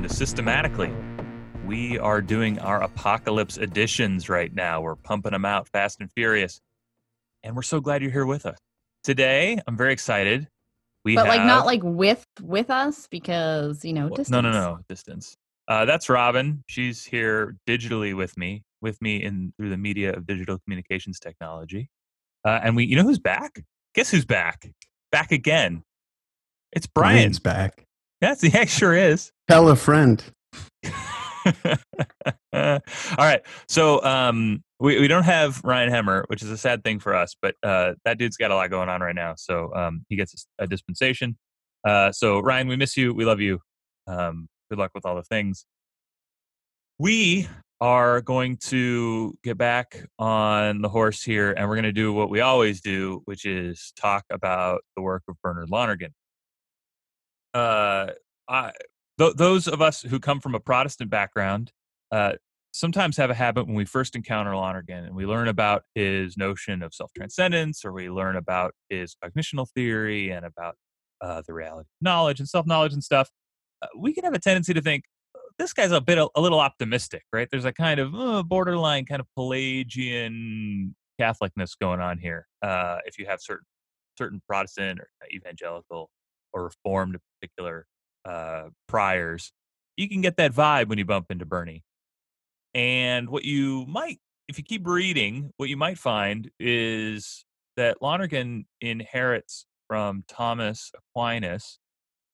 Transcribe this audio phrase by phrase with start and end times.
[0.00, 0.92] and welcome to Systematically.
[1.66, 4.80] We are doing our apocalypse editions right now.
[4.80, 6.60] We're pumping them out fast and furious.
[7.42, 8.56] And we're so glad you're here with us.
[9.04, 10.48] Today, I'm very excited.
[11.04, 14.30] We but like not like with with us because you know Well, distance.
[14.30, 15.36] No, no, no, distance.
[15.68, 16.62] Uh, that's Robin.
[16.66, 21.90] She's here digitally with me, with me in through the media of digital communications technology.
[22.44, 23.62] Uh, and we, you know, who's back?
[23.94, 24.70] Guess who's back?
[25.12, 25.82] Back again.
[26.72, 27.16] It's Brian.
[27.16, 27.84] Brian's back.
[28.20, 29.32] Yes, he sure is.
[29.50, 30.24] Tell a friend.
[32.52, 32.78] All
[33.18, 33.40] right.
[33.68, 37.34] So um, we, we don't have Ryan Hemmer, which is a sad thing for us,
[37.42, 39.34] but uh, that dude's got a lot going on right now.
[39.36, 41.36] So um, he gets a dispensation.
[41.84, 43.12] Uh, so, Ryan, we miss you.
[43.12, 43.58] We love you.
[44.06, 45.66] Um, good luck with all the things.
[47.00, 47.48] We
[47.80, 52.30] are going to get back on the horse here, and we're going to do what
[52.30, 56.14] we always do, which is talk about the work of Bernard Lonergan.
[57.52, 58.10] Uh,
[58.48, 58.72] I,
[59.20, 61.72] th- those of us who come from a Protestant background
[62.10, 62.32] uh,
[62.72, 66.82] sometimes have a habit when we first encounter Lonergan and we learn about his notion
[66.82, 70.76] of self transcendence or we learn about his cognitional theory and about
[71.20, 73.30] uh, the reality of knowledge and self knowledge and stuff.
[73.82, 75.04] Uh, we can have a tendency to think
[75.36, 77.48] "Oh, this guy's a bit a, a little optimistic, right?
[77.50, 82.46] There's a kind of uh, borderline kind of Pelagian Catholicness going on here.
[82.62, 83.66] Uh, if you have certain
[84.16, 86.10] certain Protestant or evangelical
[86.52, 87.86] or Reformed in particular
[88.24, 89.52] uh, priors,
[89.96, 91.82] you can get that vibe when you bump into Bernie.
[92.74, 94.18] And what you might,
[94.48, 97.44] if you keep reading, what you might find is
[97.76, 101.78] that Lonergan inherits from Thomas Aquinas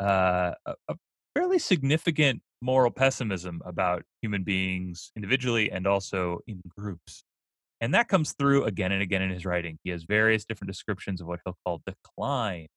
[0.00, 0.96] uh, a, a
[1.34, 7.24] fairly significant moral pessimism about human beings individually and also in groups.
[7.80, 9.78] And that comes through again and again in his writing.
[9.84, 12.68] He has various different descriptions of what he'll call decline,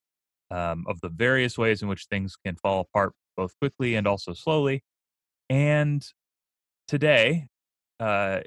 [0.51, 4.33] um, of the various ways in which things can fall apart both quickly and also
[4.33, 4.83] slowly.
[5.49, 6.05] And
[6.87, 7.47] today,
[7.99, 8.41] uh,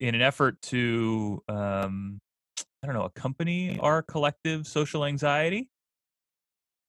[0.00, 2.20] in an effort to, um,
[2.82, 5.68] I don't know, accompany our collective social anxiety,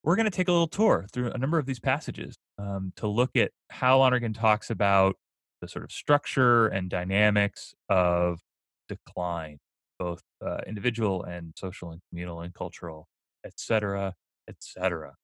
[0.02, 3.06] we're going to take a little tour through a number of these passages um, to
[3.06, 5.16] look at how Lonergan talks about
[5.62, 8.40] the sort of structure and dynamics of
[8.88, 9.58] decline,
[9.98, 13.06] both uh, individual and social and communal and cultural,
[13.46, 14.14] etc.,
[14.48, 15.14] etc.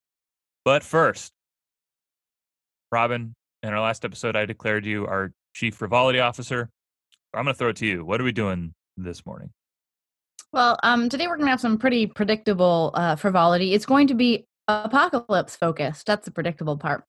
[0.65, 1.33] But first,
[2.93, 6.71] Robin, in our last episode, I declared you our chief frivolity officer.
[7.35, 8.05] I'm going to throw it to you.
[8.05, 9.51] What are we doing this morning?
[10.53, 13.73] Well, um, today we're gonna have some pretty predictable uh, frivolity.
[13.73, 16.07] It's going to be apocalypse focused.
[16.07, 17.05] That's the predictable part.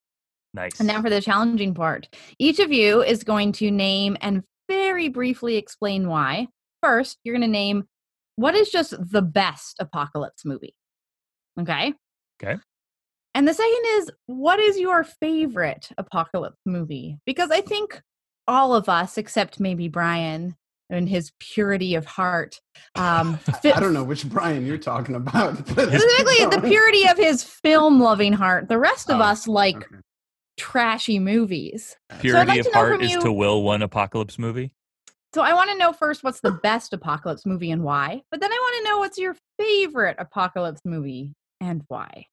[0.54, 0.80] Nice.
[0.80, 2.08] And now for the challenging part.
[2.38, 6.48] Each of you is going to name and very briefly explain why.
[6.84, 7.86] First, you're going to name
[8.36, 10.76] what is just the best apocalypse movie.
[11.62, 11.94] Okay.
[12.42, 12.60] Okay.
[13.34, 17.18] And the second is what is your favorite apocalypse movie?
[17.26, 18.02] Because I think
[18.48, 20.56] all of us, except maybe Brian
[20.90, 22.60] and his purity of heart,
[22.96, 25.56] um, I, I don't know which Brian you're talking about.
[25.76, 28.68] but- specifically the purity of his film loving heart.
[28.68, 30.02] The rest of Oh, us like Okay.
[30.58, 31.96] trashy movies.
[32.20, 34.74] Purity like of heart from is you- to will one apocalypse movie.
[35.34, 38.22] So I want to know first what's the best apocalypse movie and why.
[38.32, 42.26] But then I want to know what's your favorite apocalypse movie and why.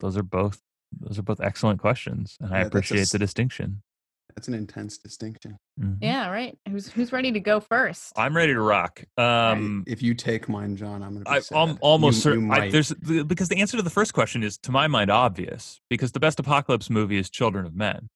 [0.00, 0.60] Those are both
[1.00, 3.82] those are both excellent questions, and I Yeah, that's a appreciate s- the distinction.
[4.34, 5.56] That's an intense distinction.
[5.80, 5.98] Mhm.
[6.00, 6.56] Yeah, right.
[6.68, 8.12] Who's who's ready to go first?
[8.16, 9.02] I'm ready to rock.
[9.16, 11.24] Um, I- if you take mine, John, I'm gonna.
[11.26, 11.56] I, sad.
[11.56, 14.42] I'm almost You- certain you I, there's the, because the answer to the first question
[14.42, 18.08] is to my mind obvious because the best apocalypse movie is Children of Men.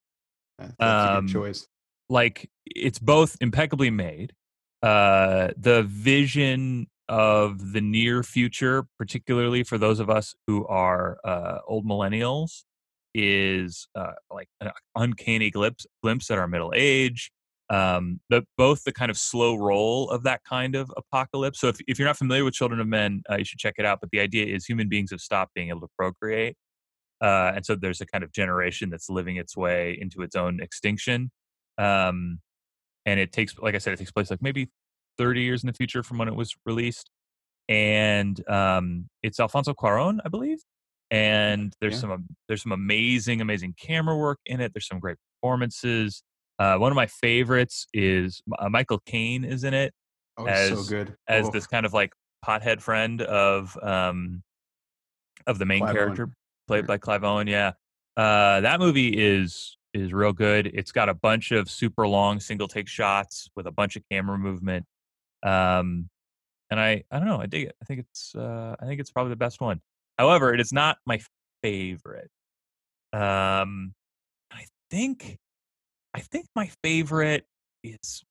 [0.58, 0.84] That's a
[1.16, 1.66] um, good choice.
[2.10, 4.34] Like it's both impeccably made.
[4.82, 11.58] Uh, the vision of the near future, particularly for those of us who are uh,
[11.66, 12.62] old millennials,
[13.14, 17.32] is uh, like an uncanny glimpse glimpse at our middle age.
[17.68, 21.60] Um, the, both the kind of slow roll of that kind of apocalypse.
[21.60, 23.84] So if, if you're not familiar with Children of Men, uh, you should check it
[23.84, 23.98] out.
[24.00, 26.56] But the idea is human beings have stopped being able to procreate,
[27.20, 30.60] uh, and so there's a kind of generation that's living its way into its own
[30.60, 31.32] extinction.
[31.76, 32.38] Um,
[33.04, 34.68] and it takes, like I said, it takes place like maybe
[35.20, 37.10] 30 years in the future from when it was released.
[37.68, 40.58] And um, it's Alfonso Cuarón, I believe.
[41.10, 42.00] And there's Yeah.
[42.00, 44.72] some there's some amazing amazing camera work in it.
[44.72, 46.22] There's some great performances.
[46.58, 49.92] Uh, one of my favorites is uh, Michael Caine is in it
[50.38, 51.14] Oh, it's so as- good.
[51.28, 52.12] as Oh, this kind of like
[52.46, 54.42] pothead friend of um
[55.46, 55.96] of the main Clive Owen.
[55.96, 56.28] character
[56.68, 57.46] played by Clive Owen.
[57.46, 57.72] Yeah,
[58.16, 60.68] uh, that movie is is real good.
[60.68, 64.38] It's got a bunch of super long single take shots with a bunch of camera
[64.38, 64.84] movement.
[65.42, 66.08] Um,
[66.70, 67.40] and I I don't know.
[67.40, 67.76] I dig it.
[67.82, 69.80] I think it's uh, I think it's probably the best one.
[70.18, 71.20] However, it is not my
[71.62, 72.30] favorite.
[73.12, 73.94] Um,
[74.52, 75.38] I think,
[76.14, 77.44] I think my favorite
[77.82, 78.22] is.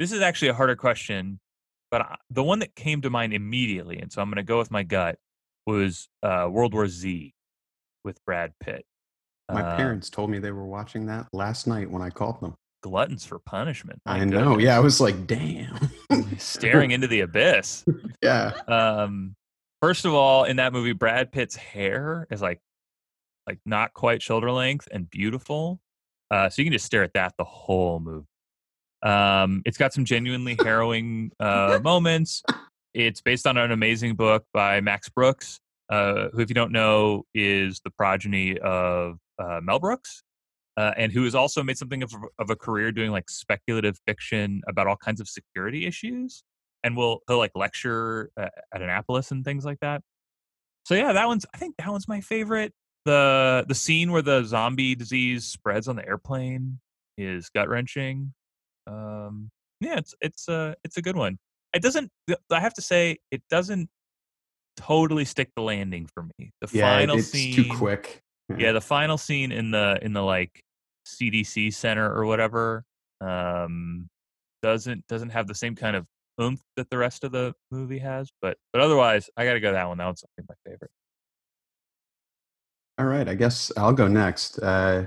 [0.00, 1.40] This is actually a harder question,
[1.90, 4.58] but I, the one that came to mind immediately, and so I'm going to go
[4.58, 5.16] with my gut,
[5.66, 7.34] was uh, World War Z
[8.04, 8.84] with Brad Pitt.
[9.50, 12.54] My Uh, parents told me they were watching that last night when I called them.
[12.82, 14.00] Gluttons for punishment.
[14.06, 14.58] my I know.
[14.58, 15.90] Yeah, I was like, damn.
[16.38, 17.84] staring into the abyss.
[18.22, 18.52] yeah.
[18.66, 19.34] Um,
[19.82, 22.60] first of all, in that movie, Brad Pitt's hair is like,
[23.46, 25.80] like not quite shoulder length and beautiful.
[26.30, 28.26] Uh, so you can just stare at that the whole movie.
[29.02, 32.42] Um, it's got some genuinely harrowing uh, moments.
[32.94, 37.24] It's based on an amazing book by Max Brooks, uh, who, if you don't know,
[37.34, 40.22] is the progeny of uh, Mel Brooks,
[40.78, 44.62] uh, and who has also made something of, of a career doing like speculative fiction
[44.68, 46.44] about all kinds of security issues
[46.84, 50.02] and will he'll like lecture uh, at Annapolis and things like that.
[50.84, 52.72] So yeah, that one's I think that one's my favorite.
[53.04, 56.78] The the scene where the zombie disease spreads on the airplane
[57.16, 58.32] is gut wrenching.
[58.86, 59.50] Um,
[59.80, 61.38] yeah, it's it's a it's a good one.
[61.74, 62.10] It doesn't.
[62.50, 63.90] I have to say, it doesn't
[64.76, 66.52] totally stick the landing for me.
[66.60, 68.22] The Yeah, final it's scene, too quick.
[68.56, 70.62] yeah, the final scene in the in the like
[71.08, 72.84] CDC center or whatever
[73.20, 74.08] um
[74.62, 76.06] doesn't doesn't have the same kind of
[76.40, 78.30] oomph that the rest of the movie has.
[78.40, 79.98] But but otherwise, I got to go that one.
[79.98, 80.90] That one's my favorite.
[82.98, 84.58] All right, I guess I'll go next.
[84.58, 85.06] Uh,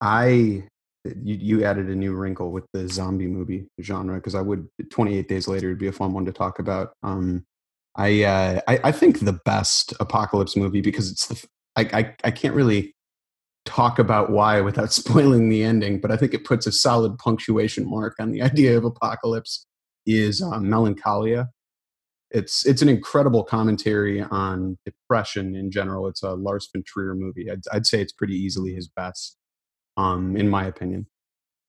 [0.00, 0.64] I
[1.04, 5.28] you, you added a new wrinkle with the zombie movie genre because I would 28
[5.28, 6.92] Days Later would be a fun one to talk about.
[7.02, 7.44] Um,
[7.96, 11.44] I, uh, I I think the best apocalypse movie because it's the
[11.76, 12.94] I, I I can't really
[13.64, 17.88] talk about why without spoiling the ending, but I think it puts a solid punctuation
[17.88, 19.66] mark on the idea of apocalypse.
[20.04, 21.48] Is um, Melancholia
[22.32, 26.08] it's it's an incredible commentary on depression in general.
[26.08, 27.50] It's a Lars von Trier movie.
[27.50, 29.36] I'd, I'd say it's pretty easily his best,
[29.96, 31.06] um, in my opinion.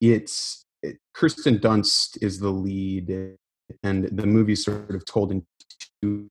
[0.00, 3.36] It's it, Kirsten Dunst is the lead,
[3.82, 5.46] and the movie's sort of told in
[6.02, 6.28] two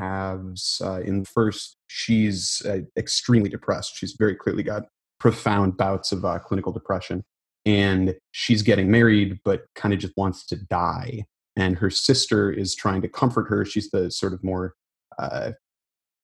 [0.00, 0.80] halves.
[0.84, 3.96] Uh, in the first, she's uh, extremely depressed.
[3.96, 4.84] She's very clearly got
[5.18, 7.22] profound bouts of uh, clinical depression,
[7.66, 11.24] and she's getting married, but kind of just wants to die
[11.56, 13.64] and her sister is trying to comfort her.
[13.64, 14.74] She's the sort of more,
[15.18, 15.52] uh,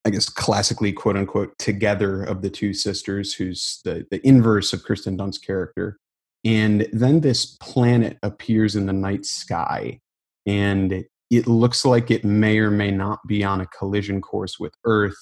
[0.05, 4.83] I guess, classically quote unquote together of the two sisters, who's the the inverse of
[4.83, 5.97] Kirsten Dunst's character.
[6.45, 9.99] And then this planet appears in the night sky,
[10.45, 14.73] and it looks like it may or may not be on a collision course with
[14.85, 15.17] Earth.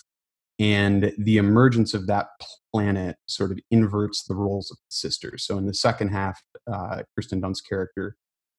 [0.60, 2.28] And the emergence of that
[2.74, 5.46] planet sort of inverts the roles of the sisters.
[5.46, 6.42] So in the second half,
[6.72, 8.16] uh, Kirsten Dunst's character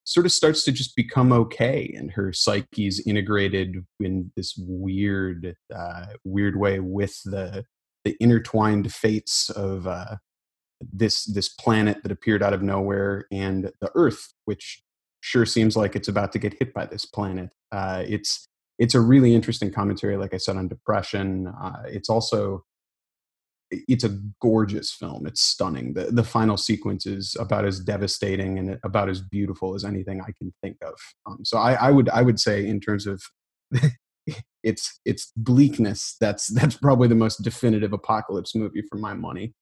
[0.07, 6.07] sort of starts to just become okay and her psyche's integrated in this weird uh,
[6.25, 7.65] weird way with the
[8.05, 10.17] the intertwined fates of uh,
[10.81, 14.83] this this planet that appeared out of nowhere and the earth which
[15.27, 19.01] sure seems like it's about to get hit by this planet uh, it's it's a
[19.01, 22.65] really interesting commentary like i said on depression uh, it's also
[23.71, 25.27] it's a gorgeous film.
[25.27, 25.95] It's stunning.
[25.95, 30.31] The the final sequence is about as devastating and about as beautiful as anything I
[30.39, 30.95] can think of.
[31.27, 33.23] Um, so I, I would I would say in terms of
[34.63, 39.53] its its bleakness, that's that's probably the most definitive apocalypse movie for my money.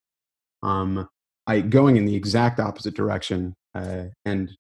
[0.63, 1.09] Um,
[1.47, 3.55] I going in the exact opposite direction.
[3.75, 4.51] Uh, and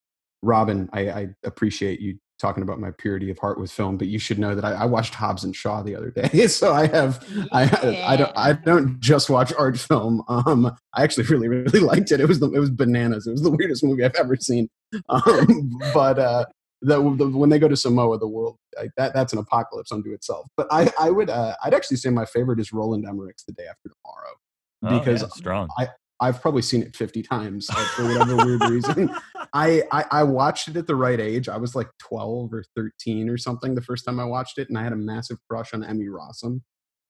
[0.44, 4.18] Robin, I, I appreciate you talking about my purity of heart with film, but you
[4.18, 7.24] should know that I, I watched Hobbs and Shaw the other day, so I have
[7.52, 10.22] I I don't I don't just watch art film.
[10.28, 12.20] Um, I actually really really liked it.
[12.20, 13.26] It was the, it was bananas.
[13.26, 14.68] It was the weirdest movie I've ever seen.
[15.08, 16.44] Um, but uh,
[16.80, 20.12] the, the, when they go to Samoa, the world like, that that's an apocalypse unto
[20.12, 20.46] itself.
[20.56, 23.64] But I I would uh, I'd actually say my favorite is Roland Emmerich's The Day
[23.68, 24.34] After Tomorrow
[24.84, 25.68] Oh, because yeah, strong.
[26.24, 29.14] I've probably seen it 50 times like, for whatever weird reason.
[29.52, 31.48] I, I, I watched it at the right age.
[31.50, 34.78] I was like 12 or 13 or something the first time I watched it, and
[34.78, 36.62] I had a massive crush on Emmy Rossum.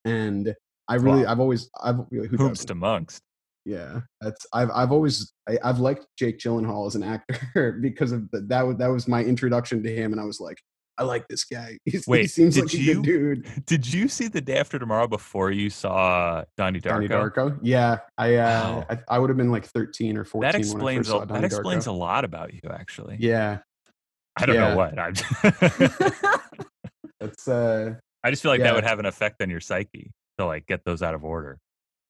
[0.03, 0.53] And
[0.89, 1.31] I really, Wow.
[1.31, 3.21] I've always, I've who Hoops amongst.
[3.63, 8.29] yeah, that's I've I've always I, I've liked Jake Gyllenhaal as an actor because of
[8.31, 10.59] the, that was that was my introduction to him, and I was like,
[10.97, 11.77] I like this guy.
[11.85, 13.65] He's, he Wait, seems did like a you- good dude.
[13.65, 16.89] Did you see the day after tomorrow before you saw Donnie Darko?
[16.89, 17.59] Donnie Darko.
[17.61, 18.85] Yeah, I uh, Wow.
[18.89, 21.43] I, I would have been like 13 or 14 That when I explains a, that
[21.43, 21.89] explains Darko.
[21.89, 23.17] a lot about you, actually.
[23.19, 23.59] Yeah,
[24.37, 24.69] I don't yeah.
[24.69, 24.97] know what.
[24.99, 25.13] I'm
[27.19, 30.45] that's uh I just feel like that would have an effect on your psyche to
[30.45, 31.57] like get those out of order.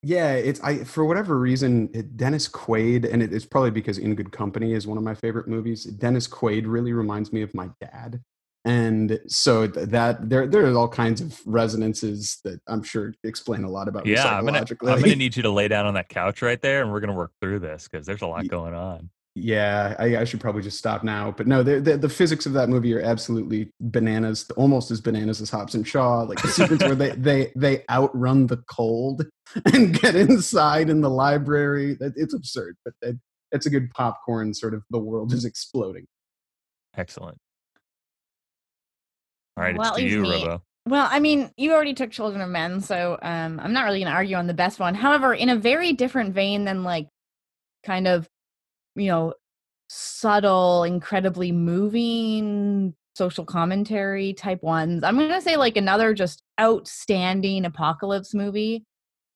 [0.02, 4.14] yeah it's i for whatever reason it, dennis quaid and it, it's probably because in
[4.14, 7.68] good company is one of my favorite movies dennis quaid really reminds me of my
[7.80, 8.20] dad
[8.66, 13.62] and so th- that there there are all kinds of resonances that I'm sure explain
[13.62, 16.08] a lot about Yeah, I'm gonna, I'm gonna need you to lay down on that
[16.08, 19.08] couch right there, and we're gonna work through this because there's a lot going on.
[19.36, 21.30] Yeah, I, I should probably just stop now.
[21.30, 25.40] But no, the, the the physics of that movie are absolutely bananas, almost as bananas
[25.40, 26.22] as Hobbs and Shaw.
[26.22, 29.24] Like the sequence where they they they outrun the cold
[29.72, 31.96] and get inside in the library.
[32.00, 33.20] It's absurd, but that,
[33.52, 34.82] it's a good popcorn sort of.
[34.90, 36.08] The world is exploding.
[36.96, 37.38] Excellent.
[39.56, 40.62] All right, Well, it's to you, me- Robo.
[40.88, 44.10] Well, I mean, you already took Children of Men, so um, I'm not really going
[44.10, 44.94] to argue on the best one.
[44.94, 47.08] However, in a very different vein than like
[47.84, 48.28] kind of,
[48.94, 49.34] you know,
[49.88, 57.64] subtle, incredibly moving social commentary type ones, I'm going to say like another just outstanding
[57.64, 58.84] apocalypse movie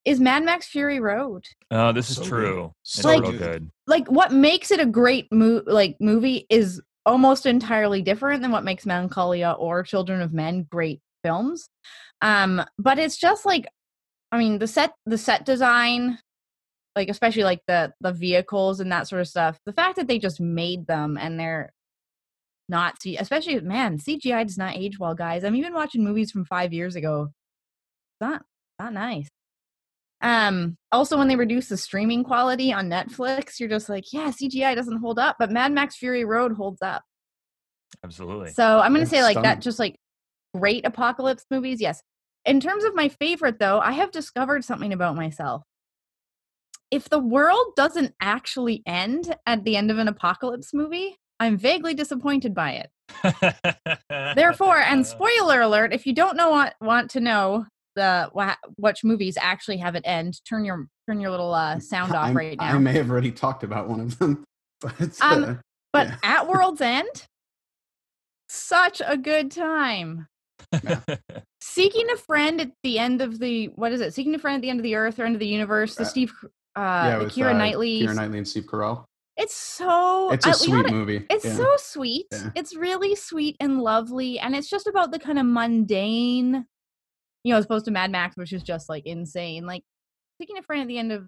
[0.05, 1.45] is Mad Max Fury Road.
[1.73, 2.73] Oh, this is So true.
[2.85, 3.39] It's So real good.
[3.39, 3.71] good.
[3.89, 8.65] Like what makes it a great mo- like movie is almost entirely different than what
[8.65, 11.69] makes Melancholia or Children of Men great films.
[12.23, 13.67] Um, but it's just like,
[14.33, 16.19] I mean, the set, the set design,
[16.97, 19.59] like especially like the the vehicles and that sort of stuff.
[19.67, 21.73] The fact that they just made them and they're
[22.69, 25.45] not, C- especially man, CGI does not age well, guys.
[25.45, 27.31] I'm even watching movies from five years ago.
[28.21, 28.43] It's not
[28.79, 29.29] not nice.
[30.23, 34.75] Um, also when they reduce the streaming quality on Netflix, you're just like, yeah, CGI
[34.75, 37.03] doesn't hold up, but Mad Max Fury Road holds up.
[38.05, 38.51] Absolutely.
[38.51, 39.51] So I'm gonna say like stunning.
[39.51, 39.97] that, just like
[40.55, 41.81] great apocalypse movies.
[41.81, 42.03] Yes.
[42.45, 45.63] In terms of my favorite, though, I have discovered something about myself.
[46.91, 51.95] If the world doesn't actually end at the end of an apocalypse movie, I'm vaguely
[51.95, 52.91] disappointed by it.
[54.37, 57.67] Therefore, and spoiler alert, if you don't know what want to know
[57.97, 62.15] the wha- which movies actually have an end, turn your turn your little uh, sound
[62.15, 62.75] off I, right now.
[62.75, 64.45] I may have already talked about one of them,
[64.81, 65.55] but Um, uh,
[65.93, 66.17] But Yeah.
[66.23, 67.27] at World's End,
[68.49, 70.27] such a good time.
[71.63, 74.15] Seeking a friend at the end of the what is it?
[74.15, 75.95] Seeking a friend at the end of the earth or end of the universe.
[75.95, 76.49] The Uh, Steve, uh,
[76.81, 78.03] yeah, the with Keira uh, Knightley.
[78.03, 79.05] Keira Knightley and Steve Carell.
[79.37, 80.31] It's so.
[80.33, 81.27] It's a I- we sweet gotta- movie.
[81.31, 81.55] It's yeah.
[81.57, 82.27] so sweet.
[82.33, 82.51] Yeah.
[82.55, 86.67] It's really sweet and lovely, and it's just about the kind of mundane,
[87.45, 89.67] you know, as opposed to Mad Max, which is just like insane.
[89.67, 89.83] Like
[90.41, 91.27] Seeking a friend at the end of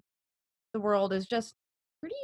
[0.73, 1.53] the world is just
[2.01, 2.15] pretty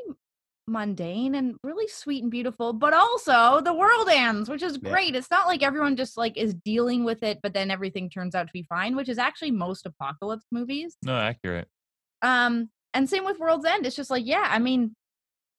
[0.68, 4.92] mundane and really sweet and beautiful but also the world ends which is Yeah.
[4.92, 8.36] great it's not like everyone just like is dealing with it but then everything turns
[8.36, 11.68] out to be fine which is actually most apocalypse movies no, accurate.
[12.22, 14.96] um and same with world's end it's just like yeah i mean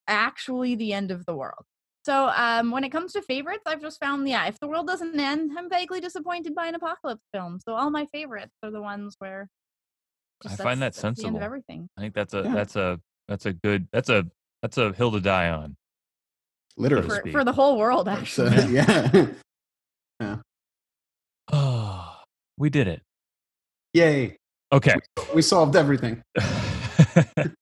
[0.07, 1.65] actually the end of the world
[2.05, 5.19] so um when it comes to favorites i've just found yeah if the world doesn't
[5.19, 9.17] end i'm vaguely disappointed by an apocalypse film so all my favorites are the ones
[9.19, 9.49] where
[10.47, 12.55] I find that that's- that's the end of everything I think that's a Yeah.
[12.55, 14.25] that's a that's a good that's a
[14.63, 15.77] that's a hill to die on.
[16.77, 17.09] Literally.
[17.09, 18.75] to for, for the whole world So, actually
[20.21, 20.37] yeah.
[21.53, 22.17] Oh,
[22.59, 23.03] we did it.
[23.93, 24.37] Yay.
[24.73, 24.95] Okay.
[25.35, 26.23] We solved everything.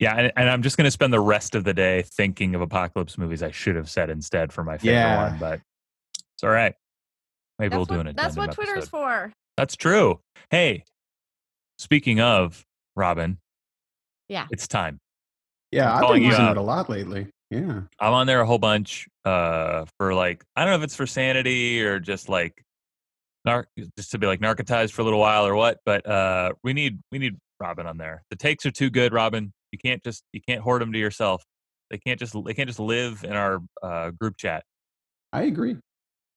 [0.00, 2.60] yeah, and, and I'm just going to spend the rest of the day thinking of
[2.62, 5.30] apocalypse movies I should have said instead for my favorite Yeah.
[5.30, 5.60] one, but
[6.34, 6.74] it's all right.
[7.58, 8.90] Maybe that's we'll do what, an that's addendum what twitter's episode.
[8.90, 10.20] for That's true.
[10.50, 10.84] Hey,
[11.78, 12.64] speaking of
[12.96, 13.38] Robin,
[14.28, 14.46] Yeah.
[14.50, 14.98] it's time.
[15.70, 17.28] Yeah, I've been using it a lot lately.
[17.50, 17.82] Yeah.
[18.00, 21.06] I'm on there a whole bunch uh, for like I don't know if it's for
[21.06, 22.62] sanity or just like
[23.44, 23.66] nar-
[23.98, 27.00] just to be like narcotized for a little while or what, but uh, we need
[27.12, 28.22] we need Robin on there.
[28.30, 29.52] The takes are too good, Robin.
[29.72, 31.44] You can't just you can't hoard them to yourself.
[31.90, 34.64] They can't just they can't just live in our uh, group chat.
[35.32, 35.76] I agree.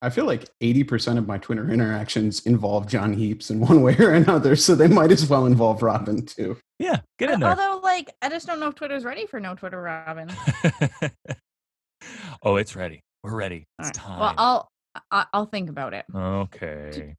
[0.01, 4.11] I feel like 80% of my Twitter interactions involve John Heaps in one way or
[4.13, 6.57] another, so they might as well involve Robin too.
[6.79, 7.49] Yeah, get in there.
[7.51, 10.29] although like i just don't know if twitter's ready for no twitter robin
[12.43, 13.01] oh, it's ready.
[13.23, 13.65] We're ready.
[13.79, 14.05] All It's right.
[14.05, 14.19] time.
[14.19, 14.67] well i'll
[15.11, 17.15] I- i'll think about it okay.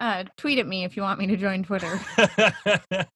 [0.00, 2.00] uh tweet at me if you want me to join twitter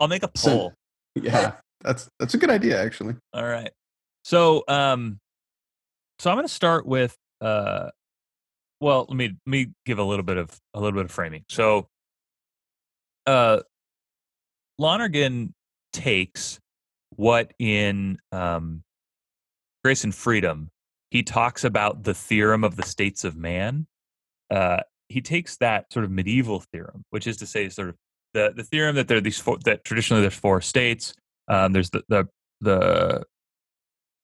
[0.00, 0.72] I'll make a So- poll.
[1.16, 1.52] Yeah,
[1.82, 3.14] that's that's a good idea actually.
[3.32, 3.70] All right.
[4.24, 5.18] So, um,
[6.18, 7.90] so I'm going to start with, uh,
[8.80, 11.44] well, let me let me give a little bit of a little bit of framing.
[11.48, 11.88] So,
[13.26, 13.60] uh,
[14.78, 15.54] Lonergan
[15.92, 16.58] takes
[17.16, 18.82] what in um,
[19.84, 20.70] Grace and Freedom
[21.12, 23.86] he talks about the theorem of the states of man.
[24.50, 24.78] Uh,
[25.10, 27.96] he takes that sort of medieval theorem, which is to say, sort of
[28.32, 31.14] the the theorem that there are these four, that traditionally there's four states.
[31.48, 32.24] Um, there's the the
[32.60, 33.24] the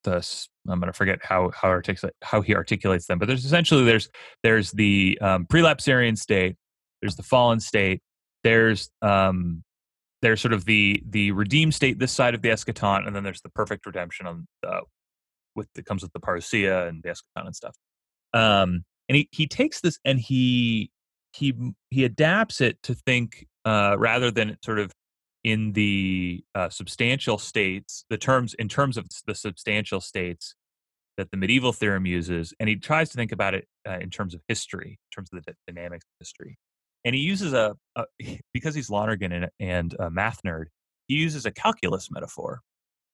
[0.05, 3.85] the I'm going to forget how how articulate how he articulates them, but there's essentially
[3.85, 4.09] there's
[4.43, 6.57] there's the um, prelapsarian state,
[7.03, 8.03] there's the fallen state,
[8.45, 9.63] there's um,
[10.23, 13.43] there's sort of the the redeemed state this side of the eschaton, and then there's
[13.43, 14.81] the perfect redemption on uh,
[15.55, 17.77] with that comes with the parousia and the eschaton and stuff.
[18.35, 20.91] Um, and he he takes this and he
[21.33, 21.55] he
[21.91, 24.93] he adapts it to think uh, rather than sort of
[25.49, 30.55] in the uh, substantial states, the terms in terms of the substantial states
[31.17, 34.35] that the medieval theorem uses, and he tries to think about it uh, in terms
[34.35, 36.59] of history, in terms of the d- dynamics of history.
[37.03, 38.05] And he uses a, a
[38.53, 40.67] because he's Lonergan and, and a math nerd,
[41.07, 42.61] he uses a calculus metaphor,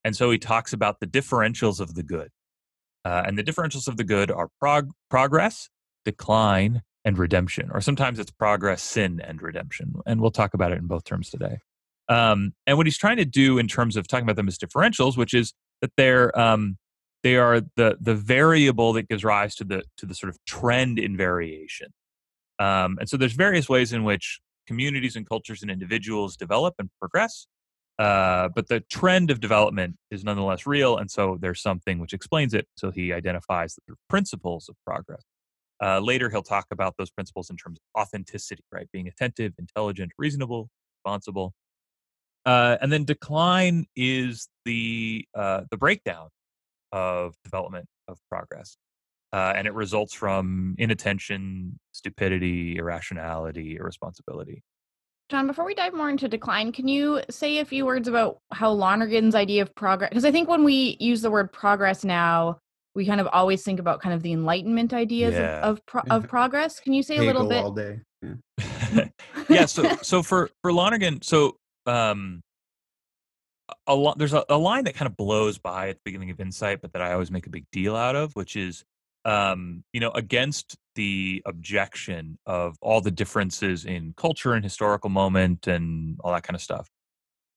[0.03, 2.31] and so he talks about the differentials of the good,
[3.05, 5.71] uh, and the differentials of the good are prog- progress,
[6.05, 9.95] decline, and redemption, or sometimes it's progress, sin, and redemption.
[10.05, 11.59] And we'll talk about it in both terms today.
[12.09, 15.17] Um, and what he's trying to do in terms of talking about them as differentials,
[15.17, 16.77] which is that they're um,
[17.23, 20.99] they are the the variable that gives rise to the to the sort of trend
[20.99, 21.93] in variation.
[22.59, 26.89] Um, and so there's various ways in which communities and cultures and individuals develop and
[27.01, 27.47] progress.
[27.99, 32.53] Uh, but the trend of development is nonetheless real, and so there's something which explains
[32.53, 32.67] it.
[32.77, 35.23] So he identifies the principles of progress.
[35.83, 38.89] Uh, later, he'll talk about those principles in terms of authenticity, right?
[38.93, 41.55] Being attentive, intelligent, reasonable, responsible.
[42.47, 46.29] Uh, and then decline is the uh, the breakdown
[46.93, 48.77] of development of progress,
[49.33, 54.63] uh, and it results from inattention, stupidity, irrationality, irresponsibility.
[55.31, 58.71] John, before we dive more into decline, can you say a few words about how
[58.71, 60.11] Lonergan's idea of progress?
[60.11, 62.59] Because I think when we use the word progress now,
[62.95, 65.61] we kind of always think about kind of the Enlightenment ideas Yeah.
[65.61, 66.79] of of, pro- of progress.
[66.79, 67.65] Can you say a little bit?
[67.65, 68.01] all day.
[68.23, 69.05] Yeah.
[69.49, 72.43] yeah so so for for lonergan so um
[73.87, 76.41] a lot there's a, a line that kind of blows by at the beginning of
[76.41, 78.85] insight but that i always make a big deal out of which is
[79.25, 85.67] um you know against the objection of all the differences in culture and historical moment
[85.67, 86.89] and all that kind of stuff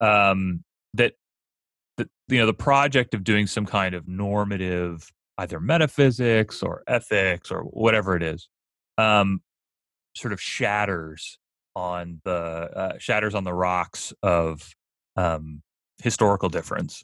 [0.01, 1.13] um that
[1.97, 7.51] that you know the project of doing some kind of normative either metaphysics or ethics
[7.51, 8.47] or whatever it is
[8.97, 9.41] um
[10.15, 11.38] sort of shatters
[11.77, 14.73] on the uh, shatters on the rocks of
[15.15, 15.61] um,
[16.01, 17.03] historical difference.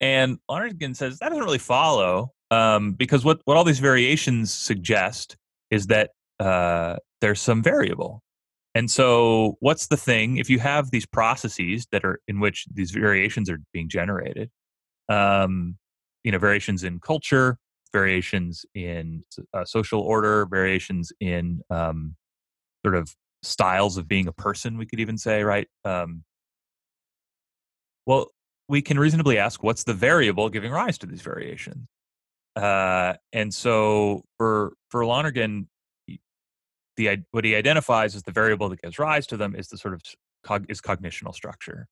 [0.00, 5.36] And Lonergan says that doesn't really follow um, because what, what all these variations suggest
[5.72, 8.22] is that uh, there's some variable.
[8.76, 12.92] And so, what's the thing if you have these processes that are in which these
[12.92, 14.50] variations are being generated?
[15.08, 15.78] Um,
[16.22, 17.58] you know, variations in culture,
[17.92, 22.16] variations in uh, social order, variations in um,
[22.84, 24.78] sort of styles of being a person.
[24.78, 25.68] We could even say, right?
[25.84, 26.24] Um,
[28.06, 28.28] well,
[28.68, 31.86] we can reasonably ask, what's the variable giving rise to these variations?
[32.56, 35.68] Uh, and so, for for Lonergan,
[36.96, 39.94] the what he identifies as the variable that gives rise to them is the sort
[39.94, 40.02] of
[40.44, 41.86] cog, is cognitional structure,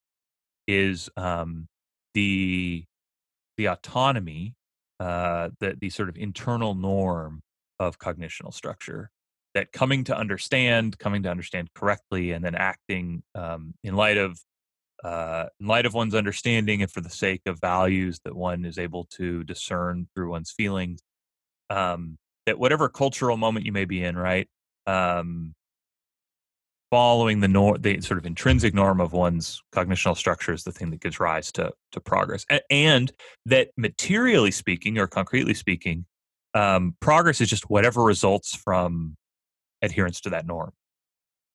[0.69, 1.67] is um,
[2.15, 2.85] the
[3.57, 4.55] the autonomy,
[5.01, 7.41] uh, the the sort of internal norm
[7.81, 9.11] of cognitional structure
[9.55, 14.39] that coming to understand, coming to understand correctly, and then acting um, in light of
[15.05, 18.79] uh, in light of one's understanding and for the sake of values that one is
[18.79, 21.03] able to discern through one's feelings.
[21.71, 24.49] Um, that whatever cultural moment you may be in, right?
[24.87, 25.55] Um,
[26.91, 30.91] following the norm, the sort of intrinsic norm of one's cognitional structure is the thing
[30.91, 33.13] that gives rise to to progress, A- and
[33.47, 36.05] that materially speaking or concretely speaking,
[36.55, 39.17] um, progress is just whatever results from
[39.83, 40.73] adherence to that norm.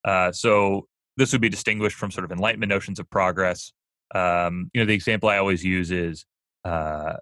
[0.06, 0.88] Uh, so
[1.18, 3.72] this would be distinguished from sort of enlightenment notions of progress.
[4.14, 6.26] Um, you know, the example I always use is
[6.64, 7.14] uh,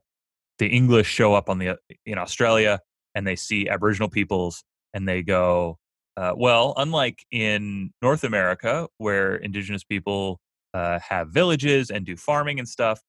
[0.59, 2.79] the English show up on the in Australia
[3.15, 4.63] and they see Aboriginal peoples
[4.93, 5.77] and they go,
[6.17, 10.39] uh, well, unlike in North America where indigenous people
[10.73, 12.99] uh, have villages and do farming and stuff,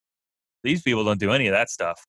[0.62, 2.04] these people don't do any of that stuff.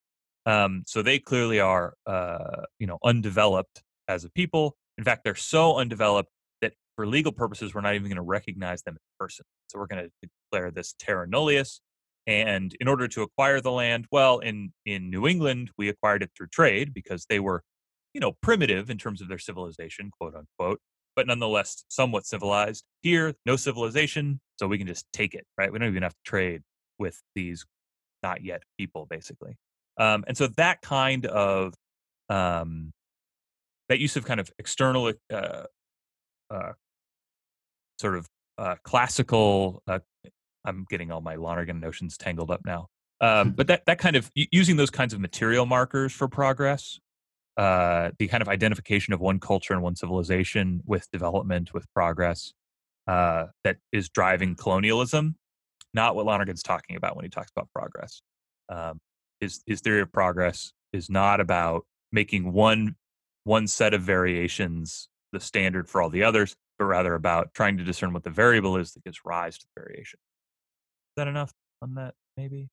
[0.46, 4.78] Um, so they clearly are, uh, you know, undeveloped as a people.
[4.98, 6.30] In fact, they're so undeveloped
[6.62, 9.46] that for legal purposes, we're not even going to recognize them a person.
[9.68, 11.82] So we're going to declare this terra nullius.
[12.26, 16.32] And in order to acquire the land, well, in in New England, we acquired it
[16.36, 17.64] through trade because they were,
[18.14, 20.82] you know, primitive in terms of their civilization, quote unquote,
[21.16, 22.84] but nonetheless somewhat civilized.
[23.02, 25.72] Here, no civilization, so we can just take it, right?
[25.72, 26.64] We don't even have to trade
[27.00, 27.66] with these
[28.24, 29.56] not yet people, basically.
[29.98, 31.74] Um, and so that kind of
[32.30, 32.92] um,
[33.90, 35.64] that use of kind of external uh,
[36.50, 36.72] uh,
[38.00, 39.82] sort of uh, classical.
[39.88, 40.00] Uh,
[40.66, 42.88] I'm getting all my Lonergan notions tangled up now.
[43.20, 47.00] Um, but that that kind of using those kinds of material markers for progress,
[47.58, 52.54] uh, the kind of identification of one culture and one civilization with development, with progress,
[53.08, 55.36] uh, that is driving colonialism.
[55.94, 58.22] Not what Lonergan's talking about when he talks about progress.
[58.70, 59.00] Um,
[59.40, 62.96] his his theory of progress is not about making one
[63.48, 67.84] one set of variations the standard for all the others, but rather about trying to
[67.84, 70.20] discern what the variable is that gives rise to the variation.
[70.20, 72.14] Is that enough on that?
[72.38, 72.70] Maybe.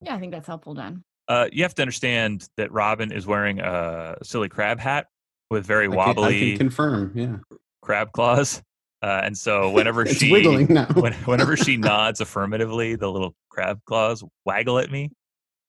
[0.00, 1.02] Yeah, I think that's helpful, John.
[1.28, 5.06] Uh, you have to understand that Robin is wearing a silly crab hat
[5.50, 7.12] with very I can, wobbly I can confirm.
[7.14, 7.36] Yeah,
[7.82, 8.62] crab claws.
[9.02, 10.86] Uh, and so whenever she wiggling now.
[10.94, 15.10] when, whenever she nods affirmatively, the little crab claws waggle at me.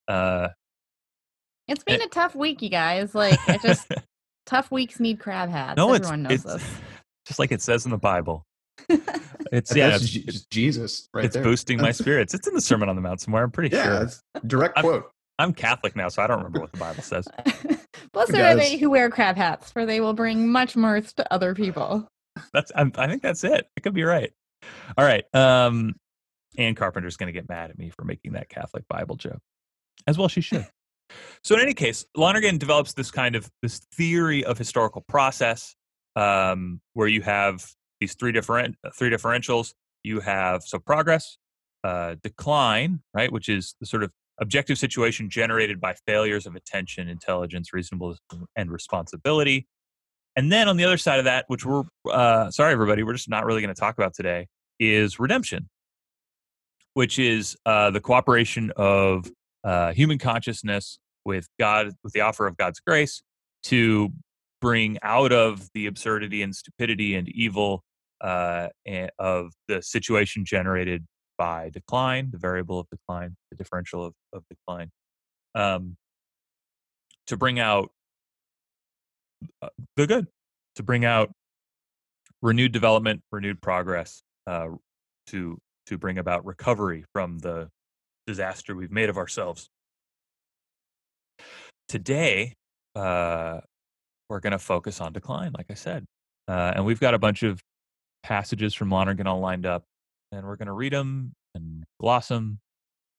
[0.08, 0.48] Uh,
[1.68, 3.14] It's been a tough week, you guys.
[3.14, 3.90] Like, I just
[4.52, 5.76] tough weeks need crab hats.
[5.76, 6.44] no, it's knows it's
[7.26, 8.44] just like it says in the Bible.
[9.50, 11.42] It's yeah, That's it's, Jesus right it's there.
[11.44, 12.32] boosting my spirits.
[12.32, 13.42] It's in the Sermon on the Mount somewhere.
[13.42, 14.02] I'm pretty Yeah, sure.
[14.04, 15.10] it's direct I'm- quote.
[15.38, 17.26] I'm Catholic now, so I don't remember what the Bible says.
[18.12, 21.54] Blessed are they who wear crab hats, for they will bring much mirth to other
[21.54, 22.06] people.
[22.54, 23.66] That's I'm, I think that's it.
[23.76, 24.30] I could be right.
[24.96, 25.24] All right.
[25.34, 25.96] Um,
[26.56, 29.40] Anne Carpenter's going to get mad at me for making that Catholic Bible joke,
[30.06, 30.66] as well she should.
[31.42, 35.74] So in any case, Lonergan develops this kind of this theory of historical process,
[36.16, 37.66] um, where you have
[38.00, 39.72] these three different three differentials.
[40.04, 41.38] You have so progress,
[41.84, 47.08] uh, decline, right, which is the sort of objective situation generated by failures of attention,
[47.08, 48.18] intelligence, reasonableness,
[48.56, 49.66] and responsibility.
[50.34, 53.28] And then on the other side of that, which we're uh, sorry everybody, we're just
[53.28, 54.48] not really going to talk about today,
[54.80, 55.68] is redemption,
[56.94, 59.30] which is uh, the cooperation of
[59.64, 63.22] uh, human consciousness with God, with the offer of God's grace
[63.64, 64.10] to
[64.60, 67.82] bring out of the absurdity and stupidity and evil
[68.20, 68.68] uh,
[69.18, 71.04] of the situation generated
[71.36, 74.90] by decline, the variable of decline, the differential of, of decline,
[75.54, 75.96] um,
[77.26, 77.90] to bring out
[79.60, 80.28] uh, the good,
[80.76, 81.32] to bring out
[82.40, 84.68] renewed development, renewed progress, uh,
[85.26, 87.68] to to bring about recovery from the
[88.26, 89.68] disaster we've made of ourselves.
[91.88, 92.54] Today,
[92.94, 93.60] uh,
[94.28, 96.06] we're going to focus on decline, like I said,
[96.48, 97.60] uh, and we've got a bunch of
[98.22, 99.84] passages from Lonergan all lined up,
[100.30, 102.60] and we're going to read them and gloss them,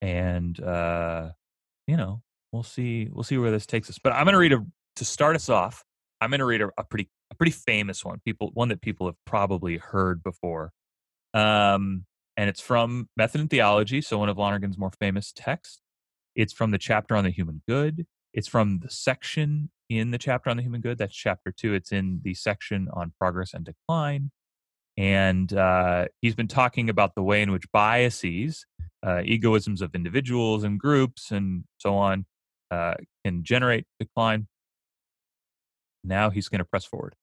[0.02, 1.30] and uh,
[1.88, 4.00] you know, we'll see we'll see where this takes us.
[4.04, 5.84] But I'm going to read a to start us off.
[6.22, 9.08] I'm going to read a, a pretty a pretty famous one, people one that people
[9.08, 10.72] have probably heard before,
[11.34, 12.06] um,
[12.38, 15.82] and it's from Method in Theology, so one of Lonergan's more famous texts.
[16.36, 18.08] It's from the chapter on the human good.
[18.34, 20.98] It's from the section in the chapter on the human good.
[20.98, 21.74] That's chapter two.
[21.74, 24.32] It's in the section on progress and decline.
[24.98, 28.66] And uh, he's been talking about the way in which biases,
[29.04, 32.26] uh, egoisms of individuals and groups, and so on,
[32.72, 34.48] uh, can generate decline.
[36.04, 37.16] Now he's going to press forward.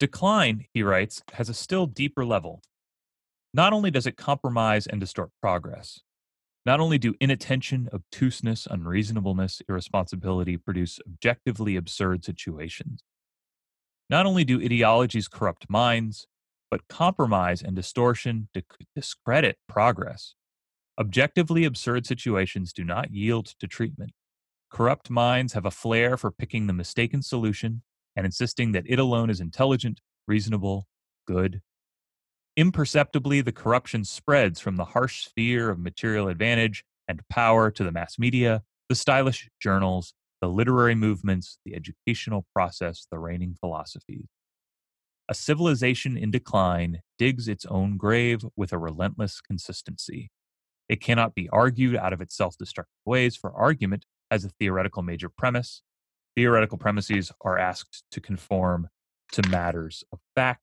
[0.00, 2.62] Decline, he writes, has a still deeper level.
[3.54, 6.00] Not only does it compromise and distort progress,
[6.66, 13.02] not only do inattention, obtuseness, unreasonableness, irresponsibility produce objectively absurd situations,
[14.10, 16.26] not only do ideologies corrupt minds,
[16.70, 18.48] but compromise and distortion
[18.94, 20.34] discredit progress.
[21.00, 24.12] Objectively absurd situations do not yield to treatment.
[24.70, 27.82] Corrupt minds have a flair for picking the mistaken solution
[28.14, 30.86] and insisting that it alone is intelligent, reasonable,
[31.26, 31.62] good.
[32.58, 37.92] Imperceptibly, the corruption spreads from the harsh sphere of material advantage and power to the
[37.92, 44.26] mass media, the stylish journals, the literary movements, the educational process, the reigning philosophies.
[45.28, 50.32] A civilization in decline digs its own grave with a relentless consistency.
[50.88, 55.04] It cannot be argued out of its self destructive ways, for argument has a theoretical
[55.04, 55.82] major premise.
[56.34, 58.88] Theoretical premises are asked to conform
[59.30, 60.62] to matters of fact,